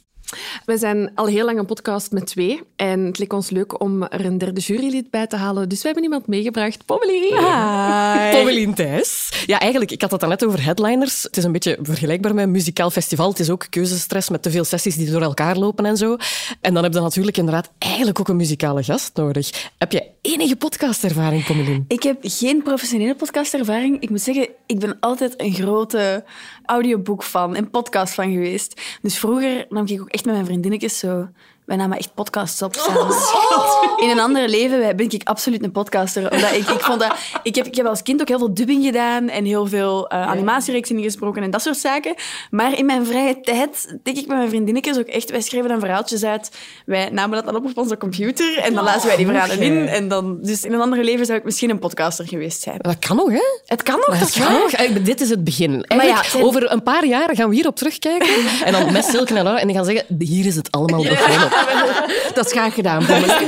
We 0.65 0.77
zijn 0.77 1.11
al 1.15 1.25
heel 1.25 1.45
lang 1.45 1.59
een 1.59 1.65
podcast 1.65 2.11
met 2.11 2.25
twee. 2.25 2.61
En 2.75 3.05
het 3.05 3.19
leek 3.19 3.33
ons 3.33 3.49
leuk 3.49 3.81
om 3.81 4.03
er 4.03 4.25
een 4.25 4.37
derde 4.37 4.61
jurylid 4.61 5.09
bij 5.09 5.27
te 5.27 5.35
halen. 5.35 5.69
Dus 5.69 5.79
we 5.79 5.85
hebben 5.85 6.03
iemand 6.03 6.27
meegebracht. 6.27 6.85
Pommelien. 6.85 7.37
Hi. 7.37 8.31
Pommelien 8.31 8.73
Thijs. 8.73 9.43
Ja, 9.45 9.59
eigenlijk, 9.59 9.91
ik 9.91 10.01
had 10.01 10.11
het 10.11 10.27
net 10.27 10.45
over 10.45 10.63
headliners. 10.63 11.23
Het 11.23 11.37
is 11.37 11.43
een 11.43 11.51
beetje 11.51 11.77
vergelijkbaar 11.81 12.33
met 12.33 12.43
een 12.43 12.51
muzikaal 12.51 12.89
festival. 12.89 13.29
Het 13.29 13.39
is 13.39 13.49
ook 13.49 13.67
keuzestress 13.69 14.29
met 14.29 14.41
te 14.41 14.51
veel 14.51 14.63
sessies 14.63 14.95
die 14.95 15.11
door 15.11 15.21
elkaar 15.21 15.57
lopen 15.57 15.85
en 15.85 15.97
zo. 15.97 16.17
En 16.61 16.73
dan 16.73 16.83
heb 16.83 16.93
je 16.93 16.99
natuurlijk 16.99 17.37
inderdaad 17.37 17.69
eigenlijk 17.77 18.19
ook 18.19 18.27
een 18.27 18.35
muzikale 18.35 18.83
gast 18.83 19.11
nodig. 19.15 19.71
Heb 19.77 19.91
je 19.91 20.07
enige 20.21 20.55
podcastervaring, 20.55 21.45
Pommelien? 21.45 21.85
Ik 21.87 22.03
heb 22.03 22.17
geen 22.21 22.63
professionele 22.63 23.15
podcastervaring. 23.15 24.01
Ik 24.01 24.09
moet 24.09 24.21
zeggen, 24.21 24.49
ik 24.65 24.79
ben 24.79 24.97
altijd 24.99 25.33
een 25.37 25.53
grote 25.53 26.23
audioboek 26.65 27.23
van 27.23 27.55
en 27.55 27.69
podcast 27.69 28.13
van 28.13 28.31
geweest. 28.31 28.81
Dus 29.01 29.17
vroeger 29.17 29.65
nam 29.69 29.87
ik 29.87 30.01
ook 30.01 30.09
echt 30.09 30.18
met 30.25 30.33
mijn 30.33 30.45
vriendinnetjes 30.45 30.99
zo 30.99 31.27
wij 31.69 31.77
namen 31.77 31.97
echt 31.97 32.13
podcasts 32.13 32.61
op 32.61 32.75
samen. 32.85 33.01
Oh, 33.01 34.01
in 34.03 34.09
een 34.09 34.19
ander 34.19 34.49
leven 34.49 34.95
ben 34.95 35.11
ik 35.11 35.21
absoluut 35.23 35.63
een 35.63 35.71
podcaster. 35.71 36.31
Omdat 36.31 36.51
ik, 36.51 36.69
ik, 36.69 36.79
vond 36.79 36.99
dat, 36.99 37.15
ik, 37.43 37.55
heb, 37.55 37.65
ik 37.65 37.75
heb 37.75 37.85
als 37.85 38.01
kind 38.01 38.21
ook 38.21 38.27
heel 38.27 38.37
veel 38.37 38.53
dubbing 38.53 38.85
gedaan 38.85 39.29
en 39.29 39.45
heel 39.45 39.67
veel 39.67 40.13
uh, 40.13 40.27
animatiereeksen 40.27 41.01
gesproken 41.01 41.43
en 41.43 41.51
dat 41.51 41.61
soort 41.61 41.77
zaken. 41.77 42.13
Maar 42.51 42.77
in 42.77 42.85
mijn 42.85 43.05
vrije 43.05 43.39
tijd 43.41 43.97
denk 44.03 44.17
ik 44.17 44.27
met 44.27 44.37
mijn 44.37 44.49
vriendinnetjes 44.49 44.97
ook 44.97 45.07
echt... 45.07 45.31
Wij 45.31 45.41
schreven 45.41 45.69
dan 45.69 45.79
verhaaltjes 45.79 46.23
uit. 46.23 46.51
Wij 46.85 47.09
namen 47.09 47.35
dat 47.35 47.45
dan 47.45 47.55
op 47.55 47.65
op 47.65 47.77
onze 47.77 47.97
computer 47.97 48.57
en 48.57 48.73
dan 48.73 48.83
lazen 48.83 49.07
wij 49.07 49.17
die 49.17 49.25
verhalen 49.25 49.59
in. 49.59 49.87
En 49.87 50.07
dan, 50.07 50.37
dus 50.41 50.63
in 50.63 50.73
een 50.73 50.81
ander 50.81 51.03
leven 51.03 51.25
zou 51.25 51.37
ik 51.37 51.43
misschien 51.43 51.69
een 51.69 51.79
podcaster 51.79 52.27
geweest 52.27 52.61
zijn. 52.61 52.77
Dat 52.77 52.99
kan 52.99 53.15
nog, 53.15 53.29
hè? 53.29 53.59
Het 53.65 53.83
kan 53.83 54.03
nog, 54.07 54.19
dat 54.19 54.31
kan 54.31 54.53
nog. 54.53 54.71
Dit 55.03 55.21
is 55.21 55.29
het 55.29 55.43
begin. 55.43 55.85
Ja, 55.87 56.23
Over 56.41 56.71
een 56.71 56.83
paar 56.83 57.05
jaar 57.05 57.35
gaan 57.35 57.49
we 57.49 57.55
hierop 57.55 57.75
terugkijken 57.75 58.35
en 58.65 58.71
dan 58.71 58.91
met 58.91 59.05
Silke 59.05 59.35
en 59.35 59.43
Laura 59.43 59.59
en 59.59 59.67
die 59.67 59.75
gaan 59.75 59.85
zeggen, 59.85 60.05
hier 60.19 60.45
is 60.45 60.55
het 60.55 60.71
allemaal 60.71 61.03
begonnen. 61.03 61.49
Dat 62.35 62.45
is 62.45 62.51
graag 62.51 62.73
gedaan. 62.73 63.05
Pommelien. 63.05 63.47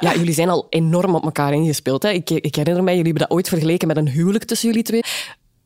Ja, 0.00 0.12
jullie 0.14 0.34
zijn 0.34 0.48
al 0.48 0.66
enorm 0.68 1.14
op 1.14 1.24
elkaar 1.24 1.52
ingespeeld. 1.52 2.02
Hè. 2.02 2.10
Ik, 2.10 2.30
ik 2.30 2.54
herinner 2.54 2.82
mij, 2.82 2.94
jullie 2.96 3.10
hebben 3.10 3.28
dat 3.28 3.36
ooit 3.36 3.48
vergeleken 3.48 3.88
met 3.88 3.96
een 3.96 4.08
huwelijk 4.08 4.44
tussen 4.44 4.68
jullie 4.68 4.82
twee. 4.84 5.02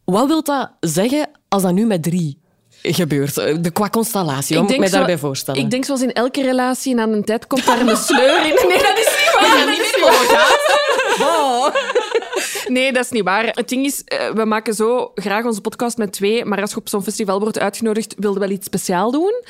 Wat 0.05 0.26
wil 0.26 0.43
dat 0.43 0.71
zeggen 0.81 1.31
als 1.49 1.62
dat 1.62 1.73
nu 1.73 1.87
met 1.87 2.02
drie 2.02 2.38
gebeurt? 2.83 3.38
Eh, 3.38 3.57
De, 3.61 3.71
qua 3.71 3.88
constellatie, 3.88 4.59
om 4.61 4.69
ik 4.69 4.78
mij 4.78 4.90
daarbij 4.90 5.19
voorstellen. 5.19 5.61
Ik 5.61 5.71
denk 5.71 5.85
zoals 5.85 6.02
in 6.02 6.12
elke 6.12 6.43
relatie, 6.43 6.93
en 6.93 7.00
aan 7.00 7.12
een 7.12 7.25
tijd 7.25 7.47
komt 7.47 7.67
daar 7.67 7.81
een 7.81 7.97
sleur 7.97 8.47
in. 8.47 8.59
Nee, 8.69 8.78
dat 8.83 8.99
is 8.99 9.17
niet 9.19 9.33
waar. 9.40 9.59
Dat 9.59 9.69
is 9.69 9.95
niet 9.95 10.00
waar. 11.19 12.17
Nee, 12.69 12.93
dat 12.93 13.05
is 13.05 13.11
niet 13.11 13.25
waar. 13.25 13.45
Het 13.47 13.69
ding 13.69 13.85
is, 13.87 14.02
eh, 14.05 14.31
we 14.31 14.45
maken 14.45 14.75
zo 14.75 15.11
graag 15.14 15.45
onze 15.45 15.61
podcast 15.61 15.97
met 15.97 16.12
twee, 16.12 16.45
maar 16.45 16.61
als 16.61 16.71
je 16.71 16.76
op 16.76 16.88
zo'n 16.88 17.02
festival 17.02 17.40
wordt 17.40 17.59
uitgenodigd, 17.59 18.14
wilden 18.19 18.40
we 18.40 18.47
wel 18.47 18.57
iets 18.57 18.67
speciaal 18.67 19.11
doen. 19.11 19.43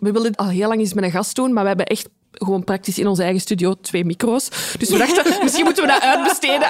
We 0.00 0.12
wilden 0.12 0.34
al 0.34 0.48
heel 0.48 0.68
lang 0.68 0.80
eens 0.80 0.94
met 0.94 1.04
een 1.04 1.10
gast 1.10 1.36
doen, 1.36 1.52
maar 1.52 1.62
we 1.62 1.68
hebben 1.68 1.86
echt 1.86 2.08
gewoon 2.32 2.64
praktisch 2.64 2.98
in 2.98 3.06
onze 3.06 3.22
eigen 3.22 3.40
studio 3.40 3.74
twee 3.80 4.04
micro's. 4.04 4.48
Dus 4.78 4.88
we 4.88 4.98
dachten, 4.98 5.24
misschien 5.42 5.64
moeten 5.64 5.84
we 5.84 5.90
dat 5.90 6.02
uitbesteden 6.02 6.68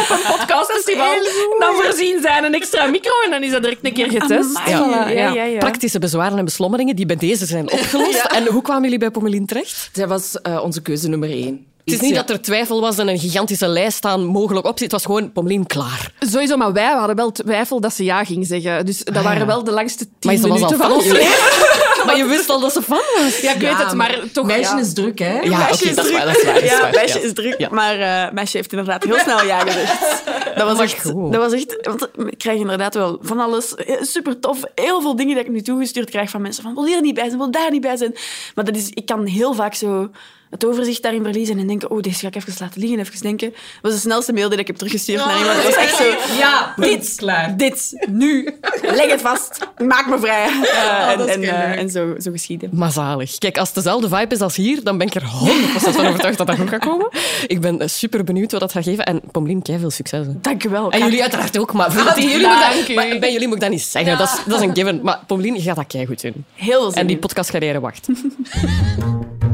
op 0.00 0.06
een 0.10 0.36
podcastfestival. 0.36 1.14
Dan 1.58 1.74
voorzien 1.74 2.20
zijn 2.22 2.44
een 2.44 2.54
extra 2.54 2.86
micro 2.86 3.12
en 3.24 3.30
dan 3.30 3.42
is 3.42 3.50
dat 3.50 3.62
direct 3.62 3.84
een 3.84 3.92
keer 3.92 4.10
getest. 4.10 4.58
Ja, 4.66 5.08
ja, 5.08 5.44
ja. 5.44 5.58
Praktische 5.58 5.98
bezwaren 5.98 6.38
en 6.38 6.44
beslommeringen 6.44 6.96
die 6.96 7.06
bij 7.06 7.16
deze 7.16 7.46
zijn 7.46 7.72
opgelost. 7.72 8.24
En 8.24 8.46
hoe 8.46 8.62
kwamen 8.62 8.82
jullie 8.82 8.98
bij 8.98 9.10
Pommelien 9.10 9.46
terecht? 9.46 9.90
Zij 9.92 10.06
was 10.06 10.40
eh, 10.40 10.62
onze 10.62 10.82
keuze 10.82 11.08
nummer 11.08 11.30
één. 11.30 11.66
Het 11.90 12.02
is 12.02 12.08
niet 12.08 12.14
dat 12.14 12.30
er 12.30 12.42
twijfel 12.42 12.80
was 12.80 12.98
en 12.98 13.08
een 13.08 13.18
gigantische 13.18 13.68
lijst 13.68 14.04
aan 14.04 14.24
mogelijk 14.24 14.66
opties. 14.66 14.82
Het 14.82 14.92
was 14.92 15.04
gewoon 15.04 15.32
Pommelien 15.32 15.66
klaar. 15.66 16.12
Sowieso, 16.20 16.56
maar 16.56 16.72
wij 16.72 16.92
hadden 16.92 17.16
wel 17.16 17.32
twijfel 17.32 17.80
dat 17.80 17.94
ze 17.94 18.04
ja 18.04 18.24
ging 18.24 18.46
zeggen. 18.46 18.86
Dus 18.86 19.04
dat 19.04 19.22
waren 19.22 19.46
wel 19.46 19.64
de 19.64 19.70
langste 19.70 20.04
tien 20.18 20.30
Maar 20.30 20.36
ze 20.36 20.48
was 20.48 20.50
al 20.50 20.66
minuten 20.66 20.78
van 20.78 20.92
ons 20.92 21.06
van 21.06 21.16
leven. 21.16 21.78
Maar 22.06 22.16
je 22.16 22.24
wist 22.24 22.50
al 22.50 22.60
dat 22.60 22.72
ze 22.72 22.82
fan 22.82 22.98
was. 23.16 23.40
Ja, 23.40 23.54
ik 23.54 23.60
weet 23.60 23.76
het, 23.76 23.94
maar 23.94 24.20
toch... 24.32 24.46
Meisje 24.46 24.74
ja. 24.74 24.80
is 24.80 24.92
druk, 24.92 25.18
hè? 25.18 25.40
Ja, 25.40 25.58
meisje 25.58 25.74
oké, 25.74 25.88
is 25.88 25.94
dat 25.94 26.04
is 26.04 26.10
druk. 26.10 26.16
waar, 26.16 26.26
dat 26.26 26.36
is 26.36 26.44
waar, 26.44 26.54
dat 26.54 26.62
is 26.62 26.70
ja, 26.70 26.80
waar, 26.80 26.90
meisje 26.94 27.18
ja. 27.18 27.24
is 27.24 27.32
druk. 27.32 27.58
Ja. 27.58 27.68
Maar 27.70 27.98
eh 28.00 28.32
meisje 28.32 28.56
heeft 28.56 28.72
inderdaad 28.72 29.04
heel 29.04 29.18
snel 29.18 29.44
ja 29.44 29.58
gezegd. 29.58 29.98
Dat 30.56 30.68
was, 30.68 30.76
Maar 30.76 30.86
echt, 30.86 31.10
goed. 31.10 31.32
dat 31.32 31.42
was 31.42 31.52
echt... 31.52 31.76
Want 31.82 32.08
ik 32.26 32.38
krijg 32.38 32.58
inderdaad 32.58 32.94
wel 32.94 33.18
van 33.22 33.40
alles. 33.40 33.74
Super 34.00 34.40
tof. 34.40 34.58
Heel 34.74 35.00
veel 35.00 35.16
dingen 35.16 35.36
dat 35.36 35.44
ik 35.44 35.50
nu 35.50 35.62
toegestuurd 35.62 36.10
krijg 36.10 36.30
van 36.30 36.42
mensen. 36.42 36.62
Van, 36.62 36.74
wil 36.74 36.86
hier 36.86 37.00
niet 37.00 37.14
bij 37.14 37.24
zijn, 37.24 37.38
wil 37.38 37.50
daar 37.50 37.70
niet 37.70 37.80
bij 37.80 37.96
zijn. 37.96 38.14
Maar 38.54 38.64
dat 38.64 38.76
is, 38.76 38.88
ik 38.88 39.06
kan 39.06 39.26
heel 39.26 39.54
vaak 39.54 39.74
zo 39.74 40.10
het 40.50 40.64
overzicht 40.64 41.02
daarin 41.02 41.22
verliezen 41.22 41.58
en 41.58 41.66
denken, 41.66 41.90
oh, 41.90 42.00
deze 42.00 42.18
ga 42.18 42.26
ik 42.26 42.34
even 42.34 42.54
laten 42.58 42.80
liggen, 42.80 42.98
even 42.98 43.22
denken. 43.22 43.50
Dat 43.50 43.60
was 43.80 43.92
de 43.92 43.98
snelste 43.98 44.32
mail 44.32 44.48
die 44.48 44.58
ik 44.58 44.66
heb 44.66 44.76
teruggestuurd 44.76 45.24
naar 45.24 45.38
iemand. 45.38 45.56
Dat 45.56 45.64
was 45.64 45.74
echt 45.74 45.96
zo, 45.96 46.04
ja, 46.38 46.74
dit, 46.76 47.12
klaar. 47.16 47.56
dit, 47.56 48.06
nu, 48.10 48.58
leg 48.82 49.10
het 49.10 49.20
vast, 49.20 49.58
maak 49.78 50.06
me 50.06 50.18
vrij. 50.18 50.46
Eh, 50.46 51.10
en 51.10 51.28
en, 51.28 51.42
eh, 51.42 51.78
en 51.78 51.90
zo, 51.90 52.14
zo 52.18 52.30
geschieden. 52.30 52.70
Maar 52.72 52.90
zalig. 52.90 53.38
Kijk, 53.38 53.58
als 53.58 53.68
het 53.68 53.76
dezelfde 53.76 54.08
vibe 54.08 54.34
is 54.34 54.40
als 54.40 54.56
hier, 54.56 54.84
dan 54.84 54.98
ben 54.98 55.06
ik 55.06 55.14
er 55.14 55.22
100% 55.22 55.94
van 55.94 56.06
overtuigd 56.06 56.38
dat 56.38 56.46
dat 56.46 56.56
goed 56.56 56.68
gaat 56.68 56.84
komen. 56.84 57.08
Ik 57.46 57.60
ben 57.60 57.80
eh, 57.80 57.88
super 57.88 58.24
benieuwd 58.24 58.52
wat 58.52 58.60
dat 58.60 58.72
gaat 58.72 58.84
geven. 58.84 59.04
En 59.04 59.20
Pommelien, 59.30 59.62
kei 59.62 59.78
veel 59.78 59.90
succes. 59.90 60.26
hè. 60.26 60.40
Dank 60.40 60.64
u 60.64 60.68
wel. 60.68 60.90
En 60.90 60.98
jullie 60.98 61.22
uiteraard 61.22 61.58
ook, 61.58 61.72
maar 61.72 61.92
voor 61.92 62.20
jullie 62.20 62.46
moet 62.46 62.86
dat, 62.86 62.94
maar 62.94 63.18
bij 63.18 63.32
jullie 63.32 63.46
moet 63.46 63.56
ik 63.56 63.62
dat 63.62 63.70
niet 63.70 63.82
zeggen. 63.82 64.18
Dat, 64.18 64.28
is, 64.28 64.44
dat 64.46 64.60
is 64.60 64.66
een 64.66 64.74
given. 64.74 65.00
Maar 65.02 65.20
Pommelien, 65.26 65.54
je 65.54 65.60
gaat 65.60 65.76
dat 65.76 65.86
kei 65.86 66.06
goed 66.06 66.22
doen. 66.22 66.44
Heel 66.54 66.80
veel 66.80 66.90
zin 66.90 67.00
En 67.00 67.06
die 67.06 67.18
podcastcarrière 67.18 67.80
wacht. 67.80 68.08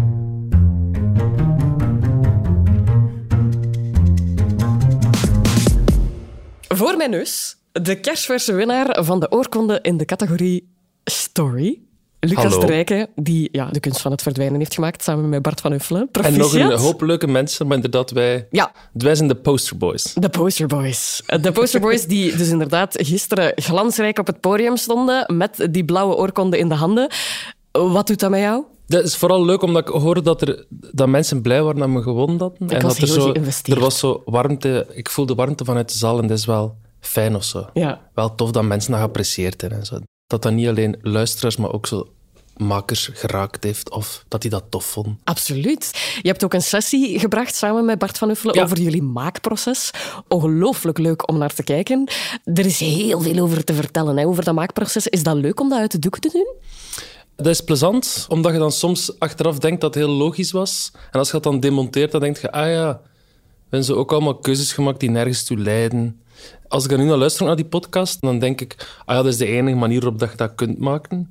Voor 6.69 6.97
mijn 6.97 7.11
neus 7.11 7.57
de 7.73 8.01
kerstverse 8.01 8.53
winnaar 8.53 9.05
van 9.05 9.21
de 9.21 9.31
oorkonde 9.31 9.79
in 9.83 9.97
de 9.97 10.05
categorie 10.05 10.75
Story. 11.05 11.81
Lucas 12.21 12.61
de 12.61 12.67
Rijke, 12.67 13.09
die 13.15 13.49
ja, 13.53 13.69
de 13.71 13.81
kunst 13.81 14.01
van 14.01 14.11
het 14.11 14.23
verdwijnen 14.23 14.59
heeft 14.59 14.75
gemaakt, 14.75 15.03
samen 15.03 15.29
met 15.29 15.43
Bart 15.43 15.61
van 15.61 15.73
Uffelen. 15.73 16.01
En 16.01 16.09
Proficiat. 16.11 16.53
nog 16.53 16.71
een 16.71 16.79
hoop 16.79 17.01
leuke 17.01 17.27
mensen, 17.27 17.67
maar 17.67 17.77
inderdaad, 17.77 18.11
wij, 18.11 18.47
Ja, 18.51 18.73
wij 18.93 19.15
zijn 19.15 19.29
de 19.29 19.35
posterboys. 19.35 20.13
de 20.15 20.29
Poster 20.29 20.67
Boys. 20.67 21.23
De 21.41 21.53
Poster 21.53 21.81
Boys 21.81 22.07
die 22.07 22.37
dus 22.37 22.49
inderdaad 22.49 22.95
gisteren 22.99 23.53
glansrijk 23.55 24.19
op 24.19 24.27
het 24.27 24.41
podium 24.41 24.77
stonden 24.77 25.37
met 25.37 25.69
die 25.71 25.85
blauwe 25.85 26.15
oorkonde 26.15 26.59
in 26.59 26.69
de 26.69 26.75
handen. 26.75 27.11
Wat 27.73 28.07
doet 28.07 28.21
dat 28.21 28.31
met 28.31 28.41
jou? 28.41 28.65
Dat 28.87 29.05
is 29.05 29.17
vooral 29.17 29.45
leuk 29.45 29.63
omdat 29.63 29.89
ik 29.89 29.95
hoorde 29.95 30.23
dat, 30.23 30.43
er, 30.43 30.65
dat 30.69 31.09
mensen 31.09 31.43
blij 31.43 31.63
waren 31.63 31.81
dat 31.81 31.91
we 31.91 32.03
gewonnen 32.03 32.39
hadden. 32.39 32.69
en 32.69 32.83
was 32.83 32.99
dat 32.99 33.09
er, 33.09 33.15
zo, 33.15 33.33
er 33.73 33.81
was 33.81 33.99
zo 33.99 34.23
warmte. 34.25 34.87
Ik 34.95 35.11
voelde 35.11 35.35
warmte 35.35 35.65
vanuit 35.65 35.93
de 35.93 35.99
zaal 35.99 36.19
en 36.19 36.27
dat 36.27 36.39
is 36.39 36.45
wel 36.45 36.77
fijn 37.01 37.37
of 37.37 37.45
zo. 37.45 37.67
Ja. 37.75 38.01
Wel 38.15 38.35
tof 38.35 38.51
dat 38.51 38.65
mensen 38.65 38.91
dat 38.91 39.01
geapprecieerd 39.01 39.61
hebben. 39.61 39.79
En 39.79 39.87
zo. 39.87 39.99
Dat 40.27 40.43
dat 40.43 40.53
niet 40.53 40.69
alleen 40.69 40.99
luisteraars, 41.03 41.57
maar 41.57 41.73
ook 41.73 41.87
zo 41.87 42.09
makers 42.57 43.11
geraakt 43.13 43.65
heeft 43.65 43.91
of 43.91 44.25
dat 44.29 44.41
die 44.43 44.51
dat 44.51 44.65
tof 44.69 44.85
vonden. 44.85 45.19
Absoluut. 45.25 45.91
Je 46.23 46.29
hebt 46.29 46.45
ook 46.45 46.55
een 46.55 46.63
sessie 46.63 47.19
gebracht 47.19 47.55
samen 47.55 47.85
met 47.85 47.99
Bart 47.99 48.19
van 48.19 48.31
Uffelen 48.31 48.55
Ja. 48.55 48.63
over 48.63 48.79
jullie 48.81 49.03
maakproces. 49.03 49.91
Ongelooflijk 50.29 50.99
leuk 50.99 51.29
om 51.29 51.39
naar 51.39 51.55
te 51.55 51.63
kijken. 51.63 52.09
Er 52.45 52.67
is 52.67 52.81
heel 52.81 53.21
veel 53.21 53.39
over 53.39 53.65
te 53.65 53.75
vertellen, 53.75 54.17
hè, 54.17 54.27
over 54.27 54.45
dat 54.45 54.55
maakproces. 54.55 55.07
Is 55.07 55.23
dat 55.23 55.37
leuk 55.37 55.61
om 55.61 55.69
dat 55.69 55.79
uit 55.79 55.93
de 55.93 55.99
doek 55.99 56.19
te 56.19 56.29
doen? 56.33 56.55
Dat 57.37 57.47
is 57.47 57.61
plezant, 57.61 58.27
omdat 58.29 58.53
je 58.53 58.59
dan 58.59 58.73
soms 58.73 59.19
achteraf 59.19 59.59
denkt 59.59 59.81
dat 59.81 59.95
het 59.95 60.05
heel 60.05 60.15
logisch 60.15 60.51
was. 60.51 60.91
En 61.11 61.19
als 61.19 61.27
je 61.27 61.33
dat 61.33 61.43
dan 61.43 61.61
demonteert, 61.61 62.11
dan 62.11 62.21
denk 62.21 62.37
je, 62.37 62.53
ah 62.53 62.71
ja, 62.71 63.01
we 63.69 63.77
hebben 63.77 63.97
ook 63.97 64.13
allemaal 64.13 64.39
keuzes 64.39 64.73
gemaakt 64.73 65.01
die 65.01 65.11
nergens 65.11 65.45
toe 65.45 65.59
leiden. 65.59 66.21
Als 66.69 66.85
ik 66.85 66.91
dan 66.91 66.99
nu 66.99 67.05
naar 67.05 67.17
luister 67.17 67.47
naar 67.47 67.57
die 67.57 67.65
podcast, 67.65 68.21
dan 68.21 68.39
denk 68.39 68.61
ik, 68.61 68.75
ah 69.05 69.17
ja, 69.17 69.23
dat 69.23 69.33
is 69.33 69.39
de 69.39 69.47
enige 69.47 69.77
manier 69.77 70.01
waarop 70.01 70.19
dat 70.19 70.31
je 70.31 70.37
dat 70.37 70.55
kunt 70.55 70.79
maken. 70.79 71.31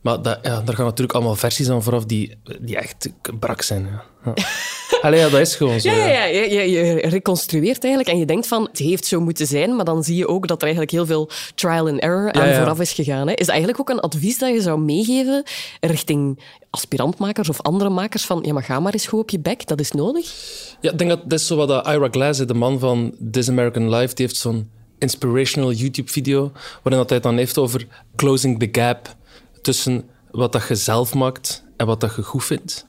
Maar 0.00 0.22
dat, 0.22 0.38
ja, 0.42 0.60
daar 0.60 0.74
gaan 0.74 0.84
natuurlijk 0.84 1.12
allemaal 1.12 1.36
versies 1.36 1.70
aan 1.70 1.82
vooraf 1.82 2.04
die, 2.04 2.38
die 2.60 2.76
echt 2.76 3.08
brak 3.38 3.62
zijn. 3.62 3.88
Ja. 4.24 4.34
Allee, 5.00 5.20
ja, 5.20 5.28
dat 5.28 5.40
is 5.40 5.56
gewoon 5.56 5.80
zo. 5.80 5.90
Ja, 5.90 6.06
ja, 6.06 6.24
ja. 6.24 6.60
Je, 6.60 7.00
reconstrueert 7.08 7.84
eigenlijk 7.84 8.08
en 8.14 8.18
je 8.18 8.26
denkt 8.26 8.46
van, 8.46 8.68
het 8.70 8.78
heeft 8.78 9.06
zo 9.06 9.20
moeten 9.20 9.46
zijn, 9.46 9.76
maar 9.76 9.84
dan 9.84 10.04
zie 10.04 10.16
je 10.16 10.28
ook 10.28 10.48
dat 10.48 10.56
er 10.56 10.62
eigenlijk 10.62 10.92
heel 10.92 11.06
veel 11.06 11.30
trial 11.54 11.88
and 11.88 12.00
error 12.00 12.32
aan 12.32 12.46
Ja, 12.46 12.52
ja. 12.52 12.58
vooraf 12.58 12.80
is 12.80 12.92
gegaan. 12.92 13.26
Hè. 13.26 13.32
Is 13.32 13.46
dat 13.46 13.48
eigenlijk 13.48 13.80
ook 13.80 13.88
een 13.88 14.00
advies 14.00 14.38
dat 14.38 14.52
je 14.52 14.60
zou 14.60 14.80
meegeven 14.80 15.42
richting 15.80 16.38
aspirantmakers 16.70 17.48
of 17.48 17.62
andere 17.62 17.90
makers 17.90 18.24
van, 18.24 18.42
ja, 18.42 18.52
maar 18.52 18.62
ga 18.62 18.80
maar 18.80 18.92
eens 18.92 19.06
goed 19.06 19.20
op 19.20 19.30
je 19.30 19.38
bek, 19.38 19.66
dat 19.66 19.80
is 19.80 19.92
nodig? 19.92 20.32
Ja, 20.80 20.90
ik 20.90 20.98
denk 20.98 21.10
dat 21.10 21.20
dat 21.22 21.38
is 21.38 21.46
zo 21.46 21.56
wat 21.56 21.68
dat 21.68 21.86
Ira 21.86 22.08
Glass, 22.10 22.46
de 22.46 22.54
man 22.54 22.78
van 22.78 23.14
This 23.30 23.48
American 23.48 23.94
Life, 23.94 24.14
die 24.14 24.26
heeft 24.26 24.38
zo'n 24.38 24.70
inspirational 24.98 25.72
YouTube-video 25.72 26.52
waarin 26.82 27.00
dat 27.00 27.08
hij 27.08 27.18
het 27.18 27.22
dan 27.22 27.36
heeft 27.36 27.58
over 27.58 27.86
closing 28.16 28.58
the 28.58 28.80
gap 28.80 29.16
tussen 29.62 30.04
wat 30.30 30.52
dat 30.52 30.68
je 30.68 30.74
zelf 30.74 31.14
maakt 31.14 31.64
en 31.76 31.86
wat 31.86 32.00
dat 32.00 32.16
je 32.16 32.22
goed 32.22 32.44
vindt. 32.44 32.86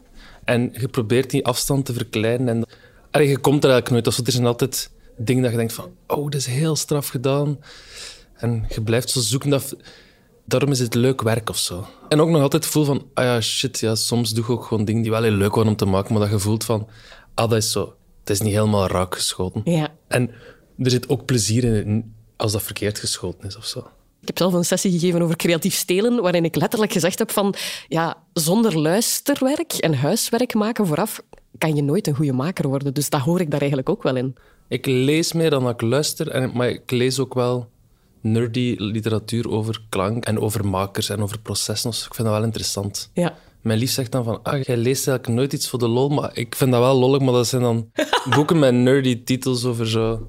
En 0.49 0.69
je 0.73 0.87
probeert 0.87 1.29
die 1.29 1.45
afstand 1.45 1.85
te 1.85 1.93
verkleinen. 1.93 2.65
En 3.11 3.27
je 3.27 3.37
komt 3.37 3.63
er 3.63 3.69
eigenlijk 3.69 4.05
nooit. 4.05 4.27
Er 4.27 4.31
zijn 4.33 4.45
altijd 4.45 4.91
dingen 5.17 5.41
dat 5.41 5.51
je 5.51 5.57
denkt 5.57 5.73
van, 5.73 5.91
oh, 6.07 6.23
dat 6.23 6.33
is 6.33 6.45
heel 6.45 6.75
straf 6.75 7.07
gedaan. 7.07 7.59
En 8.33 8.65
je 8.69 8.81
blijft 8.81 9.09
zo 9.09 9.19
zoeken. 9.19 9.49
Dat, 9.49 9.75
daarom 10.45 10.71
is 10.71 10.79
het 10.79 10.93
leuk 10.93 11.21
werk 11.21 11.49
of 11.49 11.57
zo. 11.57 11.87
En 12.07 12.21
ook 12.21 12.29
nog 12.29 12.41
altijd 12.41 12.63
het 12.63 12.71
gevoel 12.71 12.85
van, 12.85 13.07
ah 13.13 13.23
ja, 13.23 13.41
shit, 13.41 13.79
ja, 13.79 13.95
soms 13.95 14.33
doe 14.33 14.45
je 14.47 14.51
ook 14.51 14.63
gewoon 14.65 14.85
dingen 14.85 15.01
die 15.01 15.11
wel 15.11 15.23
heel 15.23 15.31
leuk 15.31 15.55
waren 15.55 15.69
om 15.69 15.75
te 15.75 15.85
maken, 15.85 16.13
maar 16.13 16.21
dat 16.21 16.31
je 16.31 16.39
voelt 16.39 16.63
van, 16.63 16.87
ah, 17.33 17.49
dat 17.49 17.57
is 17.57 17.71
zo, 17.71 17.95
het 18.19 18.29
is 18.29 18.41
niet 18.41 18.53
helemaal 18.53 18.87
raak 18.87 19.15
geschoten. 19.15 19.61
Ja. 19.65 19.87
En 20.07 20.29
er 20.77 20.91
zit 20.91 21.09
ook 21.09 21.25
plezier 21.25 21.63
in 21.63 22.13
als 22.35 22.51
dat 22.51 22.63
verkeerd 22.63 22.99
geschoten 22.99 23.47
is 23.47 23.57
of 23.57 23.65
zo. 23.65 23.87
Ik 24.21 24.27
heb 24.27 24.37
zelf 24.37 24.53
een 24.53 24.65
sessie 24.65 24.91
gegeven 24.91 25.21
over 25.21 25.35
creatief 25.35 25.73
stelen, 25.73 26.21
waarin 26.21 26.45
ik 26.45 26.55
letterlijk 26.55 26.91
gezegd 26.91 27.19
heb 27.19 27.31
van, 27.31 27.53
ja, 27.87 28.23
zonder 28.33 28.79
luisterwerk 28.79 29.73
en 29.73 29.93
huiswerk 29.93 30.53
maken 30.53 30.87
vooraf 30.87 31.21
kan 31.57 31.75
je 31.75 31.83
nooit 31.83 32.07
een 32.07 32.15
goede 32.15 32.33
maker 32.33 32.67
worden. 32.67 32.93
Dus 32.93 33.09
dat 33.09 33.21
hoor 33.21 33.39
ik 33.39 33.51
daar 33.51 33.59
eigenlijk 33.59 33.89
ook 33.89 34.03
wel 34.03 34.15
in. 34.15 34.35
Ik 34.67 34.85
lees 34.85 35.33
meer 35.33 35.49
dan 35.49 35.69
ik 35.69 35.81
luister, 35.81 36.29
en, 36.29 36.51
maar 36.53 36.69
ik 36.69 36.91
lees 36.91 37.19
ook 37.19 37.33
wel 37.33 37.69
nerdy 38.21 38.75
literatuur 38.77 39.49
over 39.49 39.81
klank 39.89 40.25
en 40.25 40.39
over 40.39 40.67
makers 40.67 41.09
en 41.09 41.21
over 41.21 41.39
processen. 41.39 41.89
Dus 41.89 42.05
ik 42.05 42.13
vind 42.13 42.27
dat 42.27 42.37
wel 42.37 42.45
interessant. 42.45 43.09
Ja. 43.13 43.37
Mijn 43.61 43.79
lief 43.79 43.91
zegt 43.91 44.11
dan 44.11 44.23
van, 44.23 44.43
ah, 44.43 44.61
jij 44.61 44.77
leest 44.77 45.07
eigenlijk 45.07 45.39
nooit 45.39 45.53
iets 45.53 45.69
voor 45.69 45.79
de 45.79 45.87
lol, 45.87 46.09
maar 46.09 46.31
ik 46.33 46.55
vind 46.55 46.71
dat 46.71 46.79
wel 46.79 46.97
lollig, 46.99 47.19
maar 47.19 47.33
dat 47.33 47.47
zijn 47.47 47.61
dan 47.61 47.91
boeken 48.35 48.59
met 48.59 48.73
nerdy 48.73 49.23
titels 49.23 49.65
over 49.65 49.89
zo... 49.89 50.27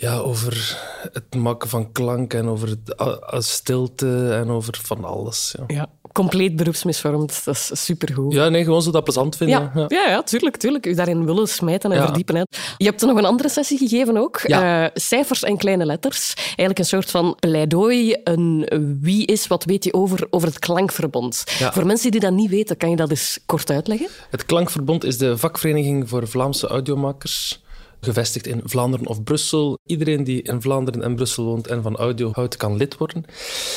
Ja, 0.00 0.16
over 0.16 0.78
het 1.12 1.34
maken 1.34 1.68
van 1.68 1.92
klank 1.92 2.34
en 2.34 2.46
over 2.48 2.68
het, 2.68 3.44
stilte 3.44 4.32
en 4.32 4.48
over 4.50 4.78
van 4.82 5.04
alles. 5.04 5.54
Ja. 5.58 5.64
Ja, 5.76 5.86
compleet 6.12 6.56
beroepsmisvormd. 6.56 7.44
Dat 7.44 7.54
is 7.54 7.84
supergoed. 7.84 8.32
ja, 8.32 8.48
nee, 8.48 8.64
gewoon 8.64 8.82
zo 8.82 8.90
dat 8.90 9.04
plezant 9.04 9.36
vinden. 9.36 9.70
Ja, 9.74 9.86
ja. 9.88 10.08
ja, 10.08 10.22
tuurlijk, 10.22 10.56
tuurlijk. 10.56 10.86
U 10.86 10.94
daarin 10.94 11.24
willen 11.24 11.48
smijten 11.48 11.90
en 11.92 11.96
Ja. 11.98 12.04
verdiepen. 12.04 12.34
Hè. 12.34 12.42
Je 12.76 12.84
hebt 12.84 13.00
er 13.00 13.06
nog 13.08 13.16
een 13.16 13.24
andere 13.24 13.48
sessie 13.48 13.78
gegeven 13.78 14.16
ook. 14.16 14.36
Eh, 14.36 14.84
cijfers 14.94 15.42
en 15.42 15.56
kleine 15.56 15.84
letters. 15.86 16.34
Eigenlijk 16.36 16.78
een 16.78 16.84
soort 16.84 17.10
van 17.10 17.36
pleidooi. 17.40 18.16
Een 18.24 18.68
wie 19.00 19.26
is, 19.26 19.46
wat 19.46 19.64
weet 19.64 19.84
je 19.84 19.94
over, 19.94 20.26
over 20.30 20.48
het 20.48 20.58
klankverbond. 20.58 21.44
Voor 21.46 21.86
mensen 21.86 22.10
die 22.10 22.20
dat 22.20 22.32
niet 22.32 22.50
weten, 22.50 22.76
kan 22.76 22.90
je 22.90 22.96
dat 22.96 23.10
eens 23.10 23.38
kort 23.46 23.70
uitleggen? 23.70 24.08
Het 24.30 24.46
Klankverbond 24.46 25.04
is 25.04 25.18
de 25.18 25.38
vakvereniging 25.38 26.08
voor 26.08 26.28
Vlaamse 26.28 26.66
audiomakers. 26.66 27.62
Gevestigd 28.00 28.46
in 28.46 28.60
Vlaanderen 28.64 29.06
of 29.06 29.22
Brussel. 29.22 29.78
Iedereen 29.86 30.24
die 30.24 30.42
in 30.42 30.62
Vlaanderen 30.62 31.02
en 31.02 31.14
Brussel 31.14 31.44
woont 31.44 31.66
en 31.66 31.82
van 31.82 31.96
audio 31.96 32.30
houdt, 32.32 32.56
kan 32.56 32.76
lid 32.76 32.96
worden. 32.96 33.24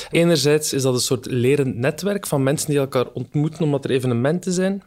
Enerzijds 0.09 0.73
is 0.73 0.81
dat 0.81 0.93
een 0.93 0.99
soort 0.99 1.25
lerend 1.25 1.75
netwerk 1.75 2.27
van 2.27 2.43
mensen 2.43 2.69
die 2.69 2.79
elkaar 2.79 3.07
ontmoeten 3.13 3.63
omdat 3.63 3.85
er 3.85 3.91
evenementen 3.91 4.53
zijn. 4.53 4.83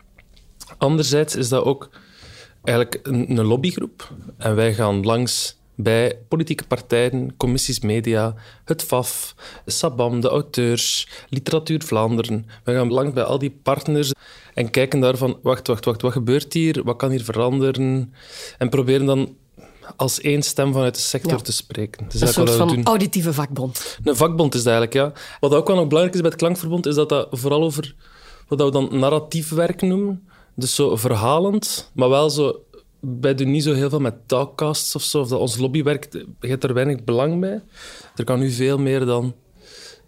Anderzijds 0.79 1.37
is 1.37 1.49
dat 1.49 1.65
ook 1.65 1.91
eigenlijk 2.63 3.07
een, 3.07 3.39
een 3.39 3.47
lobbygroep. 3.47 4.13
En 4.39 4.55
wij 4.55 4.75
gaan 4.75 5.05
langs 5.05 5.59
bij 5.77 6.19
politieke 6.29 6.67
partijen, 6.67 7.37
commissies 7.37 7.81
media, 7.81 8.35
het 8.65 8.83
FAF, 8.83 9.35
Sabam, 9.67 10.21
de 10.21 10.29
auteurs, 10.29 11.09
Literatuur 11.29 11.83
Vlaanderen. 11.83 12.47
We 12.65 12.73
gaan 12.75 12.93
langs 12.93 13.13
bij 13.13 13.23
al 13.25 13.39
die 13.39 13.59
partners 13.63 14.13
en 14.55 14.71
kijken 14.71 15.01
daarvan, 15.01 15.39
wacht, 15.43 15.67
wacht, 15.67 15.85
wacht, 15.85 16.03
wat 16.03 16.13
gebeurt 16.13 16.53
hier? 16.53 16.81
Wat 16.85 16.97
kan 16.97 17.11
hier 17.11 17.25
veranderen? 17.25 18.15
En 18.59 18.69
proberen 18.69 19.07
dan 19.07 19.37
als 19.97 20.21
één 20.21 20.43
stem 20.43 20.73
vanuit 20.73 20.95
de 20.95 21.01
sector 21.01 21.33
Ja. 21.33 21.39
te 21.39 21.53
spreken. 21.53 22.05
Dat 22.05 22.15
is 22.15 22.21
Een 22.21 22.29
soort 22.29 22.51
van 22.51 22.69
doen. 22.69 22.85
auditieve 22.85 23.33
vakbond. 23.33 23.99
Een 24.05 24.17
vakbond 24.17 24.55
is 24.55 24.63
dat 24.63 24.73
eigenlijk, 24.73 25.15
ja. 25.15 25.23
Wat 25.41 25.55
ook 25.55 25.67
wel 25.67 25.77
nog 25.77 25.87
belangrijk 25.87 26.15
is 26.17 26.21
bij 26.23 26.31
het 26.31 26.41
Klankverbond, 26.41 26.87
is 26.87 26.95
dat 26.95 27.09
dat 27.09 27.29
vooral 27.31 27.63
over 27.63 27.95
wat 28.49 28.63
we 28.63 28.71
dan 28.71 28.89
narratief 28.99 29.49
werk 29.51 29.83
noemen. 29.83 30.29
Dus 30.55 30.75
zo 30.75 30.97
verhalend, 30.97 31.91
maar 31.95 32.09
wel 32.09 32.31
zo... 32.31 32.61
Wij 33.01 33.35
doen 33.35 33.51
niet 33.51 33.63
zo 33.63 33.73
heel 33.73 33.89
veel 33.89 34.01
met 34.01 34.29
talkcasts 34.29 34.95
of 34.95 35.03
zo. 35.03 35.21
Of 35.21 35.29
dat 35.29 35.41
ons 35.41 35.57
lobbywerk, 35.57 36.09
je 36.41 36.49
hebt 36.49 36.65
er 36.65 36.75
weinig 36.75 37.05
belang 37.05 37.41
bij. 37.41 37.63
Er 38.17 38.25
kan 38.25 38.39
nu 38.39 38.51
veel 38.51 38.79
meer 38.79 39.05
dan 39.05 39.35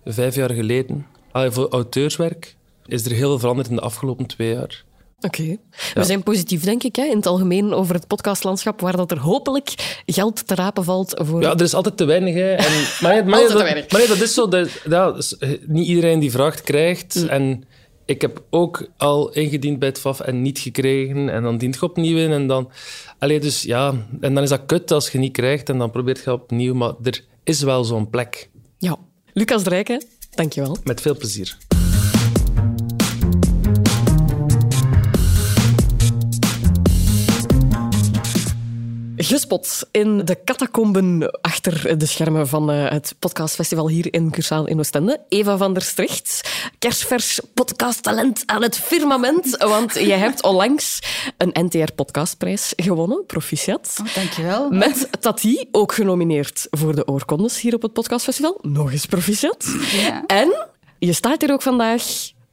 vijf 0.05 0.35
jaar 0.35 0.51
geleden. 0.51 1.07
Allee, 1.33 1.51
voor 1.51 1.69
auteurswerk 1.69 2.57
is 2.87 3.05
er 3.05 3.13
heel 3.13 3.29
veel 3.29 3.39
veranderd 3.39 3.69
in 3.69 3.75
de 3.75 3.81
afgelopen 3.81 4.27
twee 4.27 4.53
jaar. 4.53 4.85
Oké. 5.21 5.57
We 5.95 6.05
zijn 6.05 6.23
positief, 6.23 6.63
denk 6.65 6.83
ik, 6.83 6.97
hè, 6.97 7.05
in 7.05 7.17
het 7.17 7.27
algemeen 7.27 7.73
over 7.73 7.95
het 7.95 8.07
podcastlandschap, 8.07 8.81
waar 8.81 8.97
dat 8.97 9.11
er 9.11 9.19
hopelijk 9.19 10.01
geld 10.07 10.47
te 10.47 10.55
rapen 10.55 10.85
valt 10.85 11.21
voor... 11.25 11.43
Ja, 11.43 11.53
er 11.53 11.61
is 11.61 11.75
altijd 11.75 11.97
te 11.97 12.05
weinig. 12.05 12.35
Hè. 12.35 12.53
En, 12.53 12.73
maar, 13.01 13.13
nee, 13.13 13.23
maar, 13.25 13.25
nee, 13.25 13.33
Altijd 13.33 13.47
te 13.47 13.53
dat, 13.53 13.63
weinig. 13.63 13.91
maar 13.91 14.01
nee, 14.01 14.09
dat 14.09 14.21
is 14.21 14.35
zo. 14.35 14.49
Dat, 14.49 14.69
ja, 14.89 15.13
dus, 15.13 15.39
eh, 15.39 15.51
niet 15.67 15.87
iedereen 15.87 16.19
die 16.19 16.31
vraagt, 16.31 16.63
krijgt. 16.63 17.15
Mm. 17.15 17.29
En 17.29 17.65
ik 18.09 18.21
heb 18.21 18.43
ook 18.51 18.89
al 18.97 19.33
ingediend 19.33 19.79
bij 19.79 19.89
het 19.89 19.99
FAF 19.99 20.21
en 20.21 20.43
niet 20.43 20.59
gekregen. 20.59 21.29
En 21.29 21.43
dan 21.43 21.59
dient 21.59 21.75
je 21.75 21.83
opnieuw 21.83 22.17
in. 22.17 22.31
En 22.31 22.47
dan, 22.47 22.71
allee, 23.19 23.41
dus, 23.41 23.63
ja, 23.63 23.95
en 24.21 24.35
dan 24.35 24.43
is 24.43 24.49
dat 24.49 24.67
kut 24.67 24.91
als 24.91 25.11
je 25.11 25.19
niet 25.19 25.33
krijgt. 25.33 25.69
En 25.69 25.79
dan 25.79 25.91
probeert 25.91 26.25
je 26.25 26.33
opnieuw. 26.33 26.75
Maar 26.75 26.93
er 27.03 27.25
is 27.45 27.63
wel 27.63 27.85
zo'n 27.85 28.11
plek. 28.11 28.51
Ja. 28.79 28.99
Lucas 29.33 29.63
Drijken, 29.63 30.05
dankjewel. 30.35 30.77
Met 30.85 31.01
veel 31.01 31.17
plezier. 31.17 31.57
Gespot 39.29 39.89
in 39.91 40.25
de 40.25 40.39
catacomben 40.45 41.31
achter 41.41 41.99
de 41.99 42.07
schermen 42.07 42.49
van 42.49 42.71
eh, 42.71 42.91
het 42.91 43.15
podcastfestival 43.19 43.89
hier 43.89 44.13
in 44.13 44.31
Cursaal 44.31 44.67
in 44.67 44.79
Oostende. 44.79 45.21
Eva 45.29 45.57
van 45.57 45.73
der 45.73 45.83
Stricht, 45.83 46.51
kerstvers 46.79 47.41
podcasttalent 47.55 48.43
aan 48.47 48.63
het 48.63 48.77
firmament. 48.77 49.57
Want 49.57 49.95
jij 49.95 50.19
hebt 50.19 50.43
onlangs 50.43 51.03
een 51.37 51.67
NTR-podcastprijs 51.67 52.73
gewonnen, 52.77 53.27
proficiat. 53.27 53.97
Oh, 54.01 54.15
dankjewel. 54.15 54.71
Met 54.71 55.09
Tati, 55.21 55.69
ook 55.71 55.93
genomineerd 55.93 56.67
voor 56.71 56.95
de 56.95 57.07
oorkondes 57.07 57.61
hier 57.61 57.75
op 57.75 57.83
het 57.83 57.93
podcastfestival. 57.93 58.59
Nog 58.63 58.93
eens 58.93 59.07
proficiat. 59.07 59.77
Ja. 59.93 60.25
En 60.27 60.67
je 60.99 61.13
staat 61.13 61.41
hier 61.41 61.53
ook 61.53 61.63
vandaag 61.63 62.03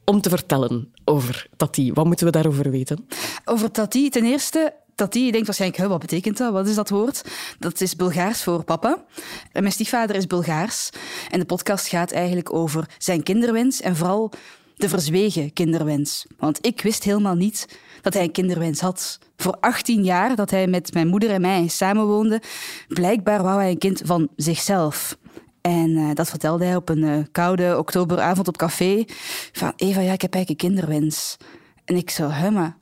om 0.04 0.20
te 0.20 0.28
vertellen 0.28 0.92
over 1.04 1.46
Tati. 1.56 1.92
Wat 1.92 2.04
moeten 2.06 2.26
we 2.26 2.32
daarover 2.32 2.70
weten? 2.70 3.08
Over 3.44 3.70
Tati, 3.70 4.08
ten 4.08 4.24
eerste, 4.24 4.74
Tati, 4.96 5.24
je 5.24 5.32
denkt 5.32 5.46
waarschijnlijk, 5.46 5.80
"Huh, 5.82 5.90
wat 5.90 6.00
betekent 6.00 6.36
dat? 6.36 6.52
Wat 6.52 6.66
is 6.66 6.74
dat 6.74 6.88
woord? 6.88 7.24
Dat 7.58 7.80
is 7.80 7.96
Bulgaars 7.96 8.42
voor 8.42 8.64
papa. 8.64 9.04
En 9.52 9.60
mijn 9.62 9.72
stiefvader 9.72 10.16
is 10.16 10.26
Bulgaars. 10.26 10.90
En 11.30 11.38
de 11.38 11.44
podcast 11.44 11.86
gaat 11.86 12.12
eigenlijk 12.12 12.52
over 12.52 12.94
zijn 12.98 13.22
kinderwens 13.22 13.80
en 13.80 13.96
vooral 13.96 14.32
de 14.76 14.88
verzwegen 14.88 15.52
kinderwens. 15.52 16.26
Want 16.38 16.66
ik 16.66 16.80
wist 16.80 17.04
helemaal 17.04 17.34
niet 17.34 17.78
dat 18.02 18.14
hij 18.14 18.22
een 18.22 18.32
kinderwens 18.32 18.80
had. 18.80 19.18
Voor 19.36 19.56
18 19.60 20.04
jaar 20.04 20.36
dat 20.36 20.50
hij 20.50 20.66
met 20.66 20.92
mijn 20.92 21.08
moeder 21.08 21.30
en 21.30 21.40
mij 21.40 21.68
samenwoonde, 21.68 22.42
blijkbaar 22.88 23.42
wou 23.42 23.60
hij 23.60 23.70
een 23.70 23.78
kind 23.78 24.02
van 24.04 24.28
zichzelf. 24.36 25.18
En 25.60 25.96
eh, 25.96 26.14
dat 26.14 26.28
vertelde 26.28 26.64
hij 26.64 26.76
op 26.76 26.88
een 26.88 27.04
eh, 27.04 27.18
koude 27.32 27.78
oktoberavond 27.78 28.48
op 28.48 28.56
café. 28.56 29.04
Van 29.52 29.72
Eva, 29.76 30.00
ja, 30.00 30.12
ik 30.12 30.22
heb 30.22 30.34
eigenlijk 30.34 30.62
een 30.62 30.68
kinderwens. 30.68 31.36
En 31.84 31.96
ik 31.96 32.10
zo, 32.10 32.28
hè, 32.28 32.50
maar 32.50 32.76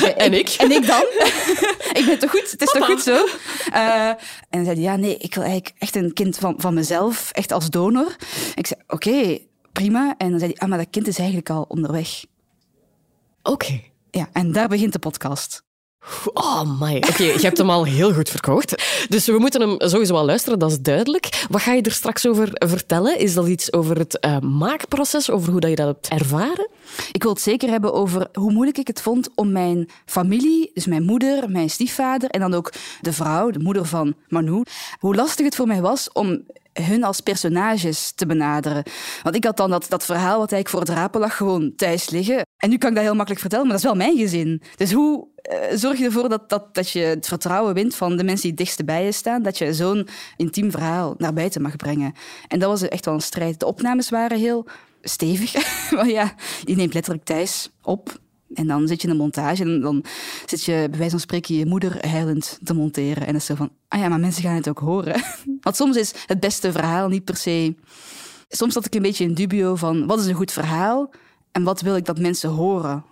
ben- 0.00 0.16
En 0.18 0.32
ik? 0.34 0.48
En 0.58 0.70
ik 0.70 0.86
dan? 0.86 1.02
ik 2.00 2.02
ben 2.06 2.18
toch 2.18 2.30
goed? 2.30 2.50
Het 2.50 2.62
is 2.62 2.70
toch 2.72 2.86
goed 2.86 3.02
zo? 3.02 3.26
Eh, 3.72 4.06
en 4.08 4.16
dan 4.50 4.64
zei 4.64 4.74
hij, 4.76 4.84
ja, 4.84 4.96
nee, 4.96 5.16
ik 5.16 5.34
wil 5.34 5.44
eigenlijk 5.44 5.74
echt 5.78 5.96
een 5.96 6.12
kind 6.12 6.36
van, 6.38 6.54
van 6.58 6.74
mezelf, 6.74 7.30
echt 7.32 7.52
als 7.52 7.70
donor. 7.70 8.16
Ik 8.54 8.66
zei, 8.66 8.80
oké, 8.86 9.38
prima. 9.72 10.14
En 10.18 10.30
dan 10.30 10.38
zei 10.38 10.50
hij, 10.52 10.60
ah, 10.60 10.68
maar 10.68 10.78
dat 10.78 10.90
kind 10.90 11.06
is 11.06 11.18
eigenlijk 11.18 11.50
al 11.50 11.64
onderweg. 11.68 12.24
Oké. 13.42 13.80
Ja, 14.10 14.28
en 14.32 14.52
daar 14.52 14.68
begint 14.68 14.92
de 14.92 14.98
podcast. 14.98 15.62
Oh, 16.34 16.80
my. 16.80 16.96
Oké, 16.96 17.22
je 17.22 17.40
hebt 17.40 17.58
hem 17.58 17.70
al 17.70 17.84
heel 17.84 18.12
goed 18.12 18.28
verkocht. 18.28 18.82
Dus 19.08 19.26
we 19.26 19.38
moeten 19.38 19.60
hem 19.60 19.76
sowieso 19.78 20.14
wel 20.14 20.24
luisteren, 20.24 20.58
dat 20.58 20.70
is 20.70 20.80
duidelijk. 20.80 21.46
Wat 21.50 21.60
ga 21.60 21.72
je 21.72 21.82
er 21.82 21.92
straks 21.92 22.26
over 22.26 22.48
vertellen? 22.52 23.18
Is 23.18 23.34
dat 23.34 23.46
iets 23.46 23.72
over 23.72 23.98
het 23.98 24.18
eh, 24.18 24.38
maakproces, 24.38 25.30
over 25.30 25.50
hoe 25.50 25.60
dat 25.60 25.70
je 25.70 25.76
dat 25.76 25.86
hebt 25.86 26.08
ervaren? 26.08 26.68
Ik 27.12 27.22
wil 27.22 27.32
het 27.32 27.40
zeker 27.40 27.68
hebben 27.68 27.92
over 27.92 28.28
hoe 28.32 28.52
moeilijk 28.52 28.78
ik 28.78 28.86
het 28.86 29.02
vond 29.02 29.28
om 29.34 29.52
mijn 29.52 29.88
familie, 30.06 30.70
dus 30.74 30.86
mijn 30.86 31.02
moeder, 31.02 31.50
mijn 31.50 31.70
stiefvader 31.70 32.30
en 32.30 32.40
dan 32.40 32.54
ook 32.54 32.72
de 33.00 33.12
vrouw, 33.12 33.50
de 33.50 33.58
moeder 33.58 33.84
van 33.84 34.14
Manu, 34.28 34.62
hoe 34.98 35.14
lastig 35.14 35.44
het 35.44 35.56
voor 35.56 35.66
mij 35.66 35.80
was 35.80 36.12
om 36.12 36.42
hun 36.82 37.04
als 37.04 37.20
personages 37.20 38.12
te 38.14 38.26
benaderen. 38.26 38.82
Want 39.22 39.36
ik 39.36 39.44
had 39.44 39.56
dan 39.56 39.70
dat, 39.70 39.86
dat 39.88 40.04
verhaal 40.04 40.38
wat 40.38 40.52
eigenlijk 40.52 40.68
voor 40.68 40.80
het 40.80 40.88
rapen 40.88 41.20
lag 41.20 41.36
gewoon 41.36 41.74
thuis 41.76 42.10
liggen. 42.10 42.42
En 42.56 42.70
nu 42.70 42.78
kan 42.78 42.88
ik 42.88 42.94
dat 42.94 43.04
heel 43.04 43.14
makkelijk 43.14 43.40
vertellen, 43.40 43.66
maar 43.66 43.74
dat 43.76 43.84
is 43.84 43.90
wel 43.90 44.06
mijn 44.06 44.18
gezin. 44.18 44.62
Dus 44.76 44.92
hoe 44.92 45.28
eh, 45.34 45.76
zorg 45.76 45.98
je 45.98 46.04
ervoor 46.04 46.28
dat, 46.28 46.48
dat, 46.48 46.74
dat 46.74 46.90
je 46.90 47.00
het 47.00 47.26
vertrouwen 47.26 47.74
wint 47.74 47.94
van 47.94 48.16
de 48.16 48.24
mensen 48.24 48.42
die 48.42 48.50
het 48.50 48.58
dichtst 48.58 48.84
bij 48.84 49.04
je 49.04 49.12
staan, 49.12 49.42
dat 49.42 49.58
je 49.58 49.74
zo'n 49.74 50.08
intiem 50.36 50.70
verhaal 50.70 51.14
naar 51.18 51.32
buiten 51.32 51.62
mag 51.62 51.76
brengen? 51.76 52.12
En 52.48 52.58
dat 52.58 52.68
was 52.68 52.88
echt 52.88 53.04
wel 53.04 53.14
een 53.14 53.20
strijd. 53.20 53.60
De 53.60 53.66
opnames 53.66 54.10
waren 54.10 54.38
heel 54.38 54.66
stevig. 55.02 55.54
maar 55.96 56.08
ja, 56.08 56.34
je 56.64 56.76
neemt 56.76 56.94
letterlijk 56.94 57.24
thuis 57.24 57.70
op. 57.82 58.18
En 58.54 58.66
dan 58.66 58.88
zit 58.88 59.02
je 59.02 59.08
in 59.08 59.12
de 59.14 59.20
montage 59.20 59.62
en 59.62 59.80
dan 59.80 60.04
zit 60.46 60.64
je 60.64 60.72
bij 60.90 60.98
wijze 60.98 61.10
van 61.10 61.20
spreken 61.20 61.54
je 61.54 61.66
moeder 61.66 62.08
huilend 62.08 62.58
te 62.64 62.74
monteren. 62.74 63.26
En 63.26 63.32
dat 63.32 63.40
is 63.40 63.46
zo 63.46 63.54
van, 63.54 63.70
ah 63.88 64.00
ja, 64.00 64.08
maar 64.08 64.20
mensen 64.20 64.42
gaan 64.42 64.54
het 64.54 64.68
ook 64.68 64.78
horen. 64.78 65.22
Want 65.60 65.76
soms 65.76 65.96
is 65.96 66.12
het 66.26 66.40
beste 66.40 66.72
verhaal 66.72 67.08
niet 67.08 67.24
per 67.24 67.36
se... 67.36 67.74
Soms 68.48 68.72
zat 68.72 68.84
ik 68.86 68.94
een 68.94 69.02
beetje 69.02 69.24
in 69.24 69.34
dubio 69.34 69.74
van, 69.74 70.06
wat 70.06 70.20
is 70.20 70.26
een 70.26 70.34
goed 70.34 70.52
verhaal? 70.52 71.10
En 71.52 71.62
wat 71.62 71.80
wil 71.80 71.96
ik 71.96 72.04
dat 72.04 72.18
mensen 72.18 72.50
horen? 72.50 73.04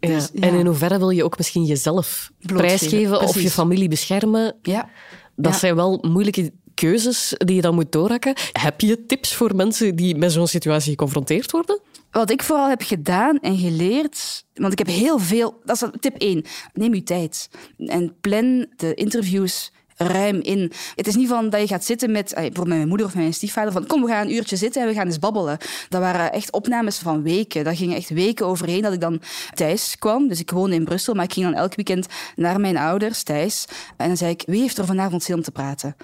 Dus, 0.00 0.28
Ja. 0.32 0.40
En 0.48 0.54
in 0.54 0.66
hoeverre 0.66 0.98
wil 0.98 1.10
je 1.10 1.24
ook 1.24 1.36
misschien 1.36 1.64
jezelf 1.64 2.30
prijsgeven 2.38 3.20
of 3.20 3.40
je 3.40 3.50
familie 3.50 3.88
beschermen? 3.88 4.56
Ja. 4.62 4.88
Dat 5.36 5.52
Ja. 5.52 5.58
zijn 5.58 5.74
wel 5.74 5.98
moeilijke 6.08 6.52
keuzes 6.74 7.34
die 7.36 7.54
je 7.56 7.60
dan 7.62 7.74
moet 7.74 7.92
doorhakken. 7.92 8.34
Heb 8.52 8.80
je 8.80 9.06
tips 9.06 9.34
voor 9.34 9.56
mensen 9.56 9.96
die 9.96 10.16
met 10.16 10.32
zo'n 10.32 10.46
situatie 10.46 10.90
geconfronteerd 10.90 11.50
worden? 11.50 11.80
Wat 12.14 12.30
ik 12.30 12.42
vooral 12.42 12.68
heb 12.68 12.82
gedaan 12.82 13.38
en 13.40 13.56
geleerd, 13.56 14.44
want 14.54 14.72
ik 14.72 14.78
heb 14.78 14.86
heel 14.86 15.18
veel. 15.18 15.60
Dat 15.64 15.82
is 15.82 15.88
tip 16.00 16.16
1. 16.16 16.44
Neem 16.72 16.94
je 16.94 17.02
tijd 17.02 17.48
en 17.78 18.14
plan 18.20 18.66
de 18.76 18.94
interviews 18.94 19.72
ruim 19.96 20.40
in. 20.40 20.72
Het 20.94 21.06
is 21.06 21.14
niet 21.14 21.28
van 21.28 21.50
dat 21.50 21.60
je 21.60 21.66
gaat 21.66 21.84
zitten 21.84 22.10
met, 22.10 22.32
eh, 22.32 22.34
bijvoorbeeld 22.34 22.66
met 22.66 22.76
mijn 22.76 22.88
moeder 22.88 23.06
of 23.06 23.14
mijn 23.14 23.34
stiefvader, 23.34 23.72
van 23.72 23.86
kom, 23.86 24.02
we 24.02 24.08
gaan 24.08 24.26
een 24.26 24.34
uurtje 24.34 24.56
zitten 24.56 24.82
en 24.82 24.88
we 24.88 24.94
gaan 24.94 25.06
eens 25.06 25.18
babbelen. 25.18 25.58
Dat 25.88 26.00
waren 26.00 26.32
echt 26.32 26.52
opnames 26.52 26.98
van 26.98 27.22
weken. 27.22 27.64
Dat 27.64 27.76
gingen 27.76 27.96
echt 27.96 28.08
weken 28.08 28.46
overheen 28.46 28.82
dat 28.82 28.92
ik 28.92 29.00
dan 29.00 29.20
thuis 29.54 29.98
kwam. 29.98 30.28
Dus 30.28 30.40
ik 30.40 30.50
woonde 30.50 30.74
in 30.74 30.84
Brussel, 30.84 31.14
maar 31.14 31.24
ik 31.24 31.32
ging 31.32 31.46
dan 31.46 31.54
elk 31.54 31.74
weekend 31.74 32.06
naar 32.36 32.60
mijn 32.60 32.76
ouders 32.76 33.22
thuis. 33.22 33.64
En 33.96 34.06
dan 34.06 34.16
zei 34.16 34.30
ik, 34.30 34.42
wie 34.46 34.60
heeft 34.60 34.78
er 34.78 34.86
vanavond 34.86 35.22
zin 35.22 35.34
om 35.34 35.42
te 35.42 35.50
praten? 35.50 35.96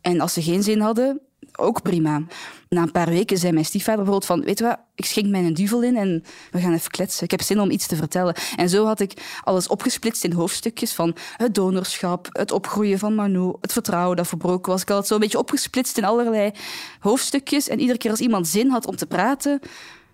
En 0.00 0.20
als 0.20 0.32
ze 0.32 0.42
geen 0.42 0.62
zin 0.62 0.80
hadden, 0.80 1.20
ook 1.56 1.82
prima. 1.82 2.22
Na 2.68 2.82
een 2.82 2.90
paar 2.90 3.08
weken 3.08 3.38
zei 3.38 3.52
mijn 3.52 3.64
stiefvader 3.64 4.04
bijvoorbeeld 4.04 4.30
van... 4.30 4.44
Weet 4.44 4.58
je 4.58 4.64
wat, 4.64 4.78
ik 4.94 5.04
schenk 5.04 5.26
mij 5.26 5.44
een 5.44 5.54
duvel 5.54 5.82
in 5.82 5.96
en 5.96 6.24
we 6.50 6.60
gaan 6.60 6.72
even 6.72 6.90
kletsen. 6.90 7.24
Ik 7.24 7.30
heb 7.30 7.42
zin 7.42 7.60
om 7.60 7.70
iets 7.70 7.86
te 7.86 7.96
vertellen. 7.96 8.34
En 8.56 8.68
zo 8.68 8.86
had 8.86 9.00
ik 9.00 9.40
alles 9.42 9.68
opgesplitst 9.68 10.24
in 10.24 10.32
hoofdstukjes 10.32 10.92
van 10.92 11.16
het 11.36 11.54
donorschap, 11.54 12.28
het 12.30 12.52
opgroeien 12.52 12.98
van 12.98 13.14
Manu, 13.14 13.52
het 13.60 13.72
vertrouwen 13.72 14.16
dat 14.16 14.26
verbroken 14.26 14.72
was. 14.72 14.82
Ik 14.82 14.88
had 14.88 14.98
het 14.98 15.06
zo 15.06 15.14
een 15.14 15.20
beetje 15.20 15.38
opgesplitst 15.38 15.98
in 15.98 16.04
allerlei 16.04 16.50
hoofdstukjes. 16.98 17.68
En 17.68 17.80
iedere 17.80 17.98
keer 17.98 18.10
als 18.10 18.20
iemand 18.20 18.48
zin 18.48 18.70
had 18.70 18.86
om 18.86 18.96
te 18.96 19.06
praten, 19.06 19.60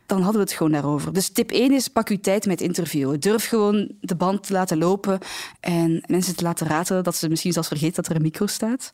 dan 0.06 0.18
hadden 0.22 0.40
we 0.40 0.46
het 0.48 0.56
gewoon 0.56 0.72
daarover. 0.72 1.12
Dus 1.12 1.28
tip 1.28 1.50
1 1.50 1.72
is, 1.72 1.88
pak 1.88 2.08
uw 2.08 2.20
tijd 2.20 2.46
met 2.46 2.60
interviewen. 2.60 3.20
Durf 3.20 3.48
gewoon 3.48 3.90
de 4.00 4.14
band 4.14 4.46
te 4.46 4.52
laten 4.52 4.78
lopen 4.78 5.18
en 5.60 6.02
mensen 6.06 6.36
te 6.36 6.42
laten 6.44 6.66
ratelen 6.66 7.04
dat 7.04 7.16
ze 7.16 7.28
misschien 7.28 7.52
zelfs 7.52 7.68
vergeten 7.68 7.94
dat 7.94 8.06
er 8.08 8.16
een 8.16 8.22
micro 8.22 8.46
staat. 8.46 8.92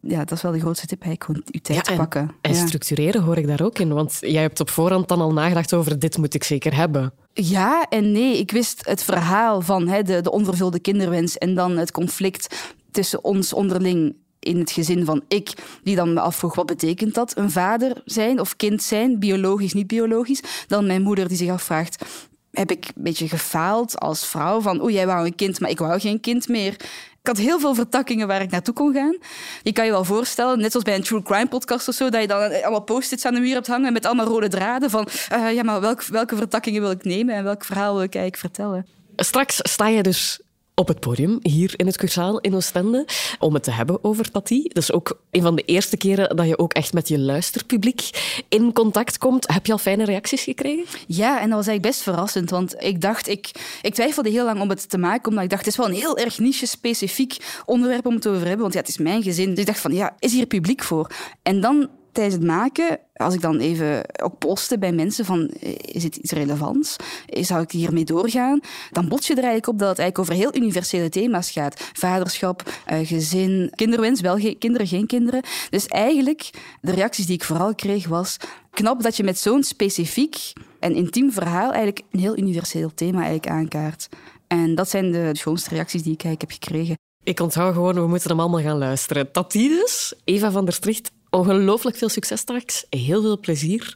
Ja, 0.00 0.18
dat 0.18 0.30
is 0.32 0.42
wel 0.42 0.52
de 0.52 0.60
grootste 0.60 0.86
tip, 0.86 1.02
eigenlijk 1.02 1.24
gewoon 1.24 1.54
uw 1.54 1.60
tijd 1.74 1.88
en, 1.88 1.96
pakken. 1.96 2.30
En 2.40 2.54
Ja. 2.54 2.66
structureren 2.66 3.22
hoor 3.22 3.36
ik 3.38 3.46
daar 3.46 3.62
ook 3.62 3.78
in. 3.78 3.92
Want 3.92 4.18
jij 4.20 4.42
hebt 4.42 4.60
op 4.60 4.70
voorhand 4.70 5.08
dan 5.08 5.20
al 5.20 5.32
nagedacht 5.32 5.74
over 5.74 5.98
dit 5.98 6.18
moet 6.18 6.34
ik 6.34 6.44
zeker 6.44 6.74
hebben. 6.76 7.12
Ja 7.32 7.86
en 7.88 8.12
nee. 8.12 8.38
Ik 8.38 8.50
wist 8.50 8.86
het 8.86 9.02
verhaal 9.04 9.60
van 9.60 9.88
hè, 9.88 10.02
de, 10.02 10.20
de 10.20 10.30
onvervulde 10.30 10.80
kinderwens 10.80 11.38
en 11.38 11.54
dan 11.54 11.76
het 11.76 11.92
conflict 11.92 12.54
tussen 12.90 13.24
ons 13.24 13.52
onderling 13.52 14.14
in 14.40 14.58
het 14.58 14.70
gezin 14.70 15.04
van 15.04 15.22
ik, 15.28 15.52
die 15.82 15.96
dan 15.96 16.12
me 16.12 16.20
afvroeg 16.20 16.54
wat 16.54 16.66
betekent 16.66 17.14
dat, 17.14 17.36
een 17.36 17.50
vader 17.50 18.02
zijn 18.04 18.40
of 18.40 18.56
kind 18.56 18.82
zijn, 18.82 19.18
biologisch, 19.18 19.72
niet 19.72 19.86
biologisch. 19.86 20.42
Dan 20.66 20.86
mijn 20.86 21.02
moeder 21.02 21.28
die 21.28 21.36
zich 21.36 21.50
afvraagt, 21.50 22.04
heb 22.50 22.70
ik 22.70 22.84
een 22.84 23.02
beetje 23.02 23.28
gefaald 23.28 23.98
als 23.98 24.26
vrouw 24.26 24.60
van 24.60 24.82
oeh, 24.82 24.92
jij 24.92 25.06
wou 25.06 25.26
een 25.26 25.34
kind, 25.34 25.60
maar 25.60 25.70
ik 25.70 25.78
wou 25.78 26.00
geen 26.00 26.20
kind 26.20 26.48
meer. 26.48 26.72
Ik 27.20 27.26
had 27.26 27.38
heel 27.38 27.60
veel 27.60 27.74
vertakkingen 27.74 28.26
waar 28.26 28.42
ik 28.42 28.50
naartoe 28.50 28.74
kon 28.74 28.92
gaan. 28.92 29.18
Je 29.62 29.72
kan 29.72 29.84
je 29.84 29.90
wel 29.90 30.04
voorstellen, 30.04 30.58
net 30.58 30.70
zoals 30.70 30.86
bij 30.86 30.94
een 30.94 31.02
true 31.02 31.22
crime 31.22 31.48
podcast 31.48 31.88
of 31.88 31.94
zo, 31.94 32.08
dat 32.08 32.20
je 32.20 32.26
dan 32.26 32.62
allemaal 32.62 32.82
post-its 32.82 33.24
aan 33.24 33.34
de 33.34 33.40
muur 33.40 33.54
hebt 33.54 33.66
hangen 33.66 33.92
met 33.92 34.06
allemaal 34.06 34.26
rode 34.26 34.48
draden 34.48 34.90
van 34.90 35.08
uh, 35.32 35.52
ja, 35.52 35.62
maar 35.62 35.80
welk, 35.80 36.02
welke 36.02 36.36
vertakkingen 36.36 36.80
wil 36.80 36.90
ik 36.90 37.04
nemen 37.04 37.34
en 37.34 37.44
welk 37.44 37.64
verhaal 37.64 37.94
wil 37.94 38.02
ik 38.02 38.14
eigenlijk 38.14 38.54
vertellen. 38.54 38.86
Straks 39.16 39.58
sta 39.62 39.88
je 39.88 40.02
dus 40.02 40.40
op 40.80 40.88
het 40.88 41.00
podium 41.00 41.38
hier 41.42 41.72
in 41.76 41.86
het 41.86 41.96
Cursaal 41.96 42.38
in 42.38 42.54
Oostende 42.54 43.06
om 43.38 43.54
het 43.54 43.62
te 43.62 43.70
hebben 43.70 44.04
over 44.04 44.30
Tati. 44.30 44.62
Dat 44.62 44.82
is 44.82 44.92
ook 44.92 45.20
een 45.30 45.42
van 45.42 45.56
de 45.56 45.62
eerste 45.62 45.96
keren 45.96 46.36
dat 46.36 46.46
je 46.46 46.58
ook 46.58 46.72
echt 46.72 46.92
met 46.92 47.08
je 47.08 47.18
luisterpubliek 47.18 48.10
in 48.48 48.72
contact 48.72 49.18
komt. 49.18 49.52
Heb 49.52 49.66
je 49.66 49.72
al 49.72 49.78
fijne 49.78 50.04
reacties 50.04 50.42
gekregen? 50.42 50.84
Ja, 51.06 51.40
en 51.40 51.48
dat 51.48 51.58
was 51.58 51.66
eigenlijk 51.66 51.82
best 51.82 52.02
verrassend, 52.02 52.50
want 52.50 52.74
ik 52.78 53.00
dacht, 53.00 53.28
ik, 53.28 53.50
ik 53.82 53.94
twijfelde 53.94 54.30
heel 54.30 54.44
lang 54.44 54.60
om 54.60 54.68
het 54.68 54.88
te 54.88 54.98
maken, 54.98 55.28
omdat 55.28 55.44
ik 55.44 55.50
dacht, 55.50 55.64
het 55.64 55.72
is 55.72 55.78
wel 55.78 55.88
een 55.88 56.00
heel 56.00 56.16
erg 56.16 56.38
niche-specifiek 56.38 57.36
onderwerp 57.66 58.06
om 58.06 58.14
het 58.14 58.26
over 58.26 58.40
te 58.40 58.46
hebben, 58.46 58.62
want 58.62 58.74
ja, 58.74 58.80
het 58.80 58.88
is 58.88 58.98
mijn 58.98 59.22
gezin. 59.22 59.50
Dus 59.50 59.58
ik 59.58 59.66
dacht 59.66 59.80
van, 59.80 59.92
ja, 59.92 60.16
is 60.18 60.32
hier 60.32 60.46
publiek 60.46 60.82
voor? 60.82 61.10
En 61.42 61.60
dan 61.60 61.88
tijdens 62.12 62.34
het 62.34 62.44
maken, 62.44 62.98
als 63.14 63.34
ik 63.34 63.40
dan 63.40 63.58
even 63.58 64.22
ook 64.22 64.38
postte 64.38 64.78
bij 64.78 64.92
mensen 64.92 65.24
van 65.24 65.48
eh, 65.48 65.74
is 65.80 66.02
het 66.02 66.16
iets 66.16 66.32
relevants? 66.32 66.96
Zou 67.26 67.62
ik 67.62 67.70
hiermee 67.70 68.04
doorgaan? 68.04 68.60
Dan 68.90 69.08
bots 69.08 69.26
je 69.26 69.32
er 69.32 69.44
eigenlijk 69.44 69.68
op 69.68 69.78
dat 69.78 69.88
het 69.88 69.98
eigenlijk 69.98 70.30
over 70.30 70.42
heel 70.42 70.62
universele 70.62 71.08
thema's 71.08 71.50
gaat. 71.50 71.90
Vaderschap, 71.92 72.72
eh, 72.86 73.06
gezin, 73.06 73.72
kinderwens, 73.74 74.20
wel 74.20 74.38
geen 74.38 74.58
kinderen, 74.58 74.86
geen 74.86 75.06
kinderen. 75.06 75.42
Dus 75.70 75.86
eigenlijk, 75.86 76.50
de 76.80 76.92
reacties 76.92 77.26
die 77.26 77.34
ik 77.34 77.44
vooral 77.44 77.74
kreeg 77.74 78.08
was 78.08 78.36
knap 78.70 79.02
dat 79.02 79.16
je 79.16 79.24
met 79.24 79.38
zo'n 79.38 79.62
specifiek 79.62 80.52
en 80.78 80.94
intiem 80.94 81.32
verhaal 81.32 81.72
eigenlijk 81.72 82.02
een 82.10 82.20
heel 82.20 82.38
universeel 82.38 82.94
thema 82.94 83.18
eigenlijk 83.18 83.48
aankaart. 83.48 84.08
En 84.46 84.74
dat 84.74 84.88
zijn 84.88 85.10
de 85.12 85.30
schoonste 85.32 85.70
reacties 85.70 86.02
die 86.02 86.12
ik 86.12 86.24
eigenlijk 86.24 86.52
heb 86.52 86.62
gekregen. 86.62 86.98
Ik 87.24 87.40
onthoud 87.40 87.74
gewoon, 87.74 87.94
we 87.94 88.06
moeten 88.06 88.30
hem 88.30 88.40
allemaal 88.40 88.60
gaan 88.60 88.78
luisteren. 88.78 89.32
Tati 89.32 89.68
dus, 89.68 90.14
Eva 90.24 90.50
van 90.50 90.64
der 90.64 90.74
Stricht, 90.74 91.10
ongelooflijk 91.30 91.96
veel 91.96 92.08
succes 92.08 92.40
straks. 92.40 92.86
Heel 92.90 93.22
veel 93.22 93.38
plezier. 93.38 93.94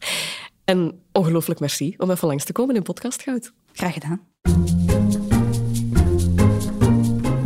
En 0.64 1.02
ongelooflijk 1.12 1.60
merci 1.60 1.94
om 1.96 2.10
even 2.10 2.28
langs 2.28 2.44
te 2.44 2.52
komen 2.52 2.76
in 2.76 2.82
Podcast 2.82 3.22
Goud. 3.22 3.52
Graag 3.72 3.92
gedaan. 3.92 4.20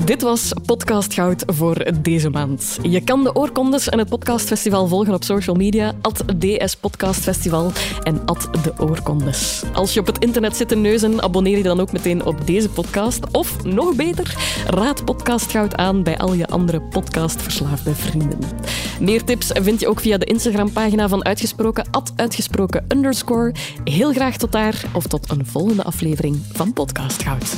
Dit 0.08 0.22
was 0.22 0.52
Podcast 0.66 1.14
Goud 1.14 1.42
voor 1.46 1.86
deze 2.02 2.30
maand. 2.30 2.78
Je 2.82 3.00
kan 3.00 3.24
de 3.24 3.34
oorkondes 3.34 3.88
en 3.88 3.98
het 3.98 4.08
podcastfestival 4.08 4.86
volgen 4.86 5.14
op 5.14 5.24
social 5.24 5.56
media, 5.56 5.94
at 6.00 6.24
DS 6.38 6.76
Podcast 6.76 7.20
Festival 7.20 7.72
en 8.02 8.24
at 8.26 8.48
de 8.62 8.72
oorkondes. 8.78 9.62
Als 9.72 9.94
je 9.94 10.00
op 10.00 10.06
het 10.06 10.18
internet 10.18 10.56
zit 10.56 10.68
te 10.68 10.76
neuzen, 10.76 11.22
abonneer 11.22 11.56
je 11.56 11.62
dan 11.62 11.80
ook 11.80 11.92
meteen 11.92 12.24
op 12.24 12.46
deze 12.46 12.68
podcast. 12.68 13.30
Of 13.32 13.64
nog 13.64 13.96
beter, 13.96 14.34
raad 14.66 15.04
Podcast 15.04 15.50
Goud 15.50 15.76
aan 15.76 16.02
bij 16.02 16.18
al 16.18 16.32
je 16.32 16.46
andere 16.46 16.80
podcastverslaafde 16.80 17.94
vrienden. 17.94 18.38
Meer 19.00 19.24
tips 19.24 19.50
vind 19.52 19.80
je 19.80 19.88
ook 19.88 20.00
via 20.00 20.18
de 20.18 20.26
Instagram-pagina 20.26 21.08
van 21.08 21.24
Uitgesproken, 21.24 21.86
at 21.90 22.12
uitgesproken 22.16 22.84
underscore. 22.88 23.54
Heel 23.84 24.12
graag 24.12 24.36
tot 24.36 24.52
daar 24.52 24.84
of 24.92 25.06
tot 25.06 25.30
een 25.30 25.46
volgende 25.46 25.82
aflevering 25.82 26.42
van 26.52 26.72
Podcast 26.72 27.22
Goud. 27.22 27.56